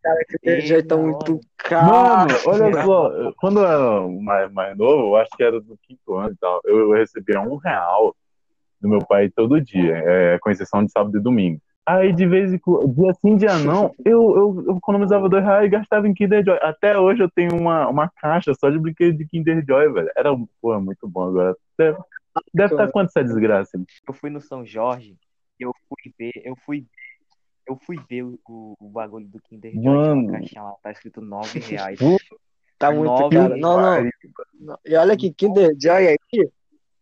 Aquele 0.05 0.55
Ei, 0.55 0.61
jeito 0.61 0.87
da 0.87 0.97
muito 0.97 1.39
caro. 1.57 1.85
Mano, 1.87 2.33
olha 2.45 2.83
só, 2.83 3.33
quando 3.37 3.59
eu 3.59 3.65
era 3.65 4.07
mais, 4.21 4.51
mais 4.53 4.77
novo, 4.77 5.07
eu 5.09 5.15
acho 5.17 5.31
que 5.35 5.43
era 5.43 5.59
do 5.59 5.77
quinto 5.81 6.15
ano 6.15 6.31
e 6.33 6.37
tal, 6.37 6.61
eu 6.63 6.91
recebia 6.91 7.41
um 7.41 7.57
real 7.57 8.15
do 8.81 8.89
meu 8.89 8.99
pai 8.99 9.29
todo 9.29 9.61
dia, 9.61 9.95
é, 9.97 10.39
com 10.39 10.49
exceção 10.49 10.83
de 10.83 10.91
sábado 10.91 11.17
e 11.17 11.21
domingo. 11.21 11.59
Aí, 11.85 12.11
de 12.11 12.27
vez 12.27 12.51
em 12.51 12.57
quando, 12.57 12.93
dia 12.93 13.13
sim, 13.13 13.37
dia 13.37 13.57
não, 13.59 13.95
eu, 14.03 14.35
eu, 14.35 14.63
eu 14.67 14.77
economizava 14.77 15.29
dois 15.29 15.43
reais 15.43 15.65
e 15.65 15.69
gastava 15.69 16.05
em 16.05 16.13
Kinder 16.13 16.43
Joy. 16.43 16.59
Até 16.61 16.99
hoje 16.99 17.23
eu 17.23 17.31
tenho 17.31 17.55
uma, 17.55 17.87
uma 17.87 18.09
caixa 18.09 18.53
só 18.53 18.69
de 18.69 18.77
brinquedo 18.77 19.17
de 19.17 19.25
Kinder 19.25 19.63
Joy, 19.65 19.93
velho. 19.93 20.11
Era, 20.15 20.35
pô, 20.61 20.77
muito 20.81 21.07
bom 21.07 21.29
agora. 21.29 21.55
Deve, 21.77 21.97
deve 22.53 22.73
estar 22.73 22.91
quanto 22.91 23.07
essa 23.07 23.23
desgraça? 23.23 23.81
Eu 24.05 24.13
fui 24.13 24.29
no 24.29 24.41
São 24.41 24.65
Jorge, 24.65 25.15
eu 25.57 25.71
fui 25.87 26.13
ver, 26.19 26.41
eu 26.43 26.57
fui 26.57 26.85
eu 27.65 27.77
fui 27.85 27.97
ver 28.09 28.23
o, 28.23 28.77
o, 28.79 28.89
bagulho 28.89 29.27
do 29.27 29.39
Kinder 29.41 29.71
Joy, 29.71 29.81
tinha 29.81 29.93
Mano. 29.93 30.21
uma 30.21 30.31
caixinha 30.31 30.63
lá, 30.63 30.75
tá 30.81 30.91
escrito 30.91 31.21
9 31.21 31.59
reais. 31.59 31.99
Tá 32.77 32.91
muito 32.91 33.05
Nove 33.05 33.35
caro. 33.35 33.57
Não, 33.57 33.81
não, 33.81 34.09
não. 34.59 34.77
E 34.85 34.95
olha 34.95 35.17
que 35.17 35.33
Kinder 35.33 35.75
Joy 35.81 36.07
aí, 36.07 36.17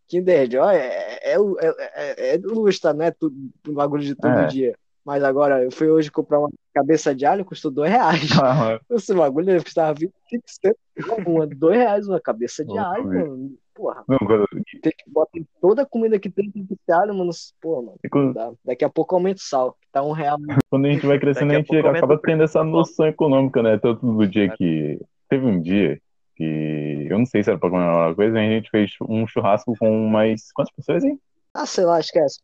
Kinder 0.07 0.49
Joy 0.49 0.75
é, 0.75 1.04
é, 1.33 1.39
o- 1.39 1.57
é, 1.59 1.73
é, 1.77 2.35
é 2.35 2.37
luxo, 2.37 2.81
tá? 2.81 2.93
Não 2.93 3.05
é 3.05 3.11
tudo, 3.11 3.35
um 3.67 3.73
bagulho 3.73 4.03
de 4.03 4.15
todo 4.15 4.31
É. 4.31 4.45
dia. 4.47 4.75
Mas 5.05 5.23
agora, 5.23 5.63
eu 5.63 5.71
fui 5.71 5.87
hoje 5.87 6.09
comprar 6.11 6.39
uma 6.39 6.49
cabeça 6.73 7.13
de 7.13 7.25
alho, 7.27 7.45
custou 7.45 7.69
dois 7.69 7.91
reais. 7.91 8.21
Ah, 8.43 8.79
Esse 8.89 9.13
bagulho 9.13 9.45
deve 9.45 9.63
custar 9.63 9.93
25 9.93 10.43
centos. 10.47 11.27
Uma, 11.27 11.45
dois 11.45 11.77
reais 11.77 12.07
uma 12.07 12.19
cabeça 12.19 12.63
de 12.65 12.73
Nossa, 12.73 12.89
alho, 12.89 13.05
mano. 13.05 13.51
Porra, 13.75 14.03
Não, 14.07 14.17
quando, 14.17 14.45
tem 14.81 14.93
que 14.97 15.03
botar 15.11 15.37
em 15.37 15.45
toda 15.61 15.81
a 15.81 15.85
comida 15.85 16.17
que 16.17 16.29
tem 16.29 16.49
tem 16.49 16.65
que 16.65 16.75
ter 16.87 16.93
alho, 16.93 17.13
mano. 17.13 17.29
Pô, 17.61 17.81
mano. 17.81 17.97
quando, 18.09 18.33
dá. 18.33 18.51
Daqui 18.63 18.83
a 18.85 18.89
pouco 18.89 19.13
aumenta 19.15 19.41
o 19.41 19.43
sal, 19.43 19.73
que 19.73 19.87
tá 19.91 20.01
um 20.01 20.11
real. 20.13 20.37
quando 20.71 20.85
a 20.85 20.89
gente 20.89 21.05
vai 21.05 21.19
crescendo, 21.19 21.51
a 21.51 21.55
a 21.55 21.57
gente 21.59 21.77
acaba 21.77 22.17
tendo 22.17 22.41
essa 22.43 22.63
noção 22.63 23.05
econômica, 23.05 23.61
né? 23.61 23.77
Tanto 23.77 24.11
do 24.11 24.27
dia 24.27 24.49
que. 24.57 24.99
Teve 25.29 25.45
um 25.45 25.59
dia 25.61 25.99
que. 26.35 27.07
Eu 27.09 27.17
não 27.17 27.25
sei 27.25 27.43
se 27.43 27.49
era 27.49 27.59
pra 27.59 27.69
comer 27.69 27.83
alguma 27.83 28.15
coisa, 28.15 28.37
a 28.37 28.41
gente 28.41 28.69
fez 28.69 28.91
um 29.01 29.25
churrasco 29.27 29.73
com 29.77 30.07
mais. 30.07 30.51
Quantas 30.53 30.73
pessoas, 30.73 31.03
hein? 31.03 31.19
Ah, 31.53 31.65
sei 31.65 31.85
lá, 31.85 31.99
esquece. 31.99 32.39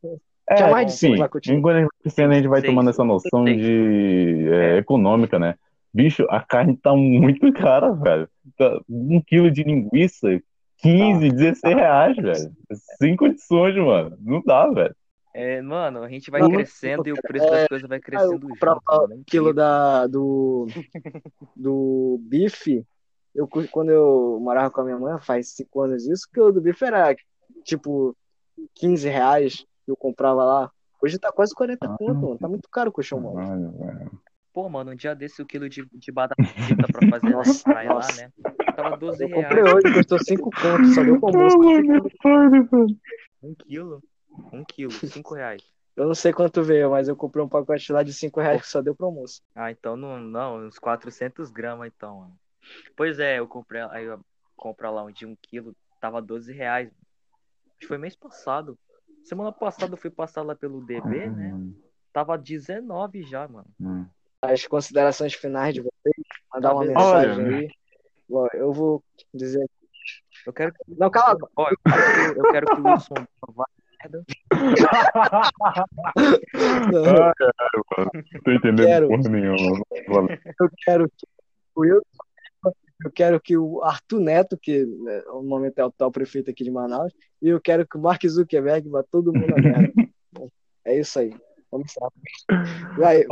É, 0.49 0.55
Tinha 0.55 0.69
mais 0.69 0.87
de 0.87 0.93
sim. 0.93 1.15
cinco, 1.15 1.29
continuar. 1.29 1.59
Enquanto 1.59 1.75
a 1.75 1.79
gente 1.79 1.89
vai 1.89 2.01
crescendo, 2.01 2.31
a 2.31 2.35
gente 2.35 2.47
vai 2.47 2.61
tomando 2.61 2.89
essa 2.89 3.03
noção 3.03 3.45
de 3.45 4.47
é, 4.49 4.77
econômica, 4.77 5.37
né? 5.37 5.55
Bicho, 5.93 6.25
a 6.29 6.41
carne 6.41 6.75
tá 6.77 6.95
muito 6.95 7.51
cara, 7.53 7.91
velho. 7.91 8.27
Tá- 8.57 8.79
Um 8.89 9.21
quilo 9.21 9.51
de 9.51 9.63
linguiça, 9.63 10.41
15, 10.77 11.29
16 11.29 11.75
reais, 11.75 12.15
velho. 12.17 12.51
Sem 12.97 13.15
condições, 13.15 13.75
mano. 13.75 14.17
Não 14.19 14.41
dá, 14.45 14.67
velho. 14.69 14.95
É, 15.33 15.61
mano, 15.61 16.03
a 16.03 16.09
gente 16.09 16.29
vai 16.29 16.41
Não, 16.41 16.49
crescendo 16.49 17.07
e 17.07 17.13
o 17.13 17.21
preço 17.21 17.49
das 17.49 17.67
coisas 17.67 17.87
vai 17.87 17.99
crescendo 17.99 18.47
junto. 18.49 18.65
É 18.65 19.15
o 19.15 19.23
quilo 19.25 19.53
da, 19.53 20.05
do, 20.07 20.67
do 21.55 22.19
bife, 22.23 22.85
eu, 23.33 23.47
quando 23.47 23.89
eu 23.89 24.39
morava 24.41 24.69
com 24.71 24.81
a 24.81 24.83
minha 24.83 24.97
mãe, 24.99 25.19
faz 25.21 25.49
cinco 25.53 25.81
anos 25.81 26.05
isso, 26.05 26.27
que 26.31 26.39
o 26.39 26.51
do 26.51 26.61
bife 26.61 26.83
era 26.85 27.15
tipo 27.63 28.15
15 28.75 29.07
reais 29.09 29.65
que 29.85 29.91
eu 29.91 29.95
comprava 29.95 30.43
lá. 30.43 30.71
Hoje 31.01 31.17
tá 31.17 31.31
quase 31.31 31.53
40 31.55 31.85
Ah, 31.85 31.97
conto, 31.97 32.21
mano. 32.21 32.37
Tá 32.37 32.47
muito 32.47 32.69
caro 32.69 32.89
o 32.89 32.93
colchão 32.93 33.19
mole. 33.19 33.45
Pô, 34.53 34.67
mano, 34.69 34.91
um 34.91 34.95
dia 34.95 35.15
desse 35.15 35.41
o 35.41 35.45
quilo 35.45 35.69
de, 35.69 35.87
de 35.93 36.11
batata 36.11 36.43
frita 36.43 36.87
pra 36.87 37.07
fazer 37.09 37.29
Nossa, 37.31 37.63
praia 37.63 37.89
lá, 37.89 37.95
nossa. 37.95 38.21
né? 38.21 38.29
Tava 38.75 38.97
12 38.97 39.23
Eu 39.23 39.29
reais. 39.29 39.43
comprei 39.47 39.63
hoje, 39.63 39.93
custou 39.93 40.19
5 40.19 40.49
conto, 40.51 40.85
só 40.93 41.03
deu 41.03 41.19
pro 41.19 41.29
almoço. 41.29 41.57
Um 43.41 43.55
quilo. 43.55 44.03
Um 44.51 44.63
quilo, 44.65 44.91
5 44.91 45.33
reais. 45.35 45.63
Eu 45.95 46.05
não 46.07 46.15
sei 46.15 46.31
quanto 46.33 46.63
veio, 46.63 46.89
mas 46.91 47.07
eu 47.07 47.15
comprei 47.15 47.43
um 47.43 47.49
pacote 47.49 47.91
lá 47.91 48.03
de 48.03 48.13
5 48.13 48.39
reais 48.39 48.61
que 48.61 48.67
só 48.67 48.81
deu 48.81 48.95
pro 48.95 49.07
almoço. 49.07 49.41
Ah, 49.55 49.71
então 49.71 49.95
não, 49.97 50.19
não, 50.19 50.65
uns 50.65 50.77
400 50.79 51.49
gramas 51.49 51.87
então, 51.87 52.19
mano. 52.19 52.33
Pois 52.95 53.19
é, 53.19 53.39
eu 53.39 53.47
comprei, 53.47 53.81
aí 53.89 54.05
eu 54.05 54.19
compro 54.55 54.91
lá 54.91 55.03
um 55.03 55.11
de 55.11 55.25
um 55.25 55.35
quilo, 55.35 55.75
tava 55.99 56.21
12 56.21 56.53
reais. 56.53 56.87
Acho 56.87 57.79
que 57.79 57.87
foi 57.87 57.97
mês 57.97 58.15
passado. 58.15 58.77
Semana 59.23 59.51
passada 59.51 59.93
eu 59.93 59.97
fui 59.97 60.09
passar 60.09 60.41
lá 60.41 60.55
pelo 60.55 60.85
DB, 60.85 61.29
né? 61.29 61.53
Tava 62.13 62.37
19 62.37 63.23
já, 63.23 63.47
mano. 63.47 63.67
Hum. 63.79 64.05
As 64.41 64.65
considerações 64.67 65.33
finais 65.33 65.73
de 65.73 65.81
vocês, 65.81 66.15
mandar 66.53 66.73
uma 66.73 66.81
Olha. 66.81 66.89
mensagem 66.89 67.45
aí. 67.55 67.69
Bom, 68.27 68.47
eu 68.53 68.73
vou 68.73 69.03
dizer. 69.33 69.65
Eu 70.45 70.53
quero 70.53 70.73
que, 70.73 70.79
Não, 70.87 71.09
cala 71.11 71.31
a 71.31 71.35
boca. 71.35 71.51
ó, 71.55 71.69
eu 71.69 71.77
quero 71.85 72.33
que, 72.33 72.39
eu 72.39 72.51
quero 72.51 72.65
que 72.67 72.81
o 72.81 72.87
Wilson 72.87 73.13
vá 73.55 73.65
merda. 74.01 74.23
Mano. 76.91 77.33
Não 78.33 78.41
tô 78.43 78.51
entendendo 78.51 78.87
Quero. 78.87 79.07
porra 79.07 79.29
nenhuma. 79.29 79.85
Valeu. 80.07 80.37
Eu 80.59 80.69
quero 80.83 81.09
que 81.09 81.27
o 81.75 81.81
Wilson, 81.81 82.01
eu 83.11 83.13
quero 83.13 83.41
que 83.41 83.57
o 83.57 83.83
Arthur 83.83 84.21
Neto, 84.21 84.57
que 84.57 84.85
né, 84.85 85.21
no 85.27 85.43
momento 85.43 85.77
é 85.77 85.85
o 85.85 85.91
tal 85.91 86.09
prefeito 86.09 86.49
aqui 86.49 86.63
de 86.63 86.71
Manaus, 86.71 87.13
e 87.41 87.49
eu 87.49 87.59
quero 87.59 87.85
que 87.85 87.97
o 87.97 88.01
Mark 88.01 88.25
Zuckerberg 88.25 88.87
vá 88.89 89.03
todo 89.03 89.33
mundo 89.33 89.53
a 89.53 89.61
merda. 89.61 89.91
Bom, 90.31 90.47
é 90.85 90.97
isso 90.97 91.19
aí. 91.19 91.35
Vamos 91.69 91.93
lá. 91.99 92.09
Vai, 92.97 93.25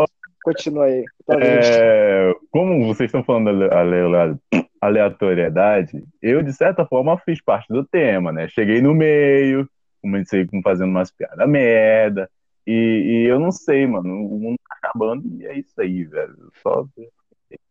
continua 0.43 0.85
aí. 0.85 1.05
Tá? 1.25 1.37
É, 1.41 2.33
como 2.51 2.85
vocês 2.87 3.07
estão 3.07 3.23
falando 3.23 3.49
ale- 3.49 3.73
ale- 3.73 4.37
aleatoriedade, 4.81 6.03
eu, 6.21 6.43
de 6.43 6.51
certa 6.51 6.85
forma, 6.85 7.17
fiz 7.19 7.41
parte 7.41 7.71
do 7.71 7.85
tema, 7.85 8.33
né? 8.33 8.49
Cheguei 8.49 8.81
no 8.81 8.93
meio, 8.93 9.69
comecei 10.01 10.45
com- 10.45 10.61
fazendo 10.61 10.89
umas 10.89 11.09
piadas 11.09 11.47
merda, 11.47 12.29
e, 12.67 13.23
e 13.23 13.29
eu 13.29 13.39
não 13.39 13.51
sei, 13.51 13.87
mano, 13.87 14.25
o 14.25 14.39
mundo 14.39 14.57
tá 14.67 14.75
acabando 14.81 15.23
e 15.41 15.45
é 15.45 15.57
isso 15.57 15.79
aí, 15.79 16.03
velho. 16.03 16.51
Só 16.61 16.85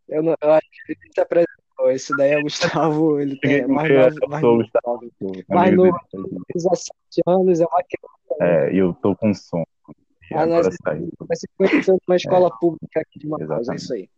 Eu, 0.08 0.22
não, 0.22 0.34
eu 0.40 0.52
acho 0.52 0.66
que 0.86 0.92
ele 0.92 1.12
se 1.12 1.20
apresentou. 1.20 1.67
Esse 1.86 2.16
daí 2.16 2.32
é 2.32 2.38
o 2.38 2.42
Gustavo, 2.42 3.20
ele 3.20 3.38
tem 3.38 3.60
é 3.60 3.66
mais 3.66 3.88
novo, 3.88 4.16
eu 4.22 4.28
mais 4.28 4.42
novo. 4.42 4.62
Gustavo, 4.62 5.10
Mais 5.48 5.76
novo. 5.76 5.98
dele. 6.12 6.40
17 6.54 6.92
anos, 7.26 7.60
é 7.60 7.66
uma 7.66 7.82
criança. 7.82 8.18
É, 8.40 8.74
eu 8.74 8.92
tô 8.94 9.14
com 9.16 9.32
sono. 9.32 9.66
Ah, 10.34 10.44
nós-. 10.44 10.68
Vai 10.84 11.36
se 11.36 11.48
conhecendo 11.56 11.98
numa 12.06 12.16
escola 12.16 12.50
pública 12.58 13.00
aqui 13.00 13.18
de 13.18 13.28
Manaus. 13.28 13.68
É 13.68 13.74
isso 13.74 13.94
aí. 13.94 14.08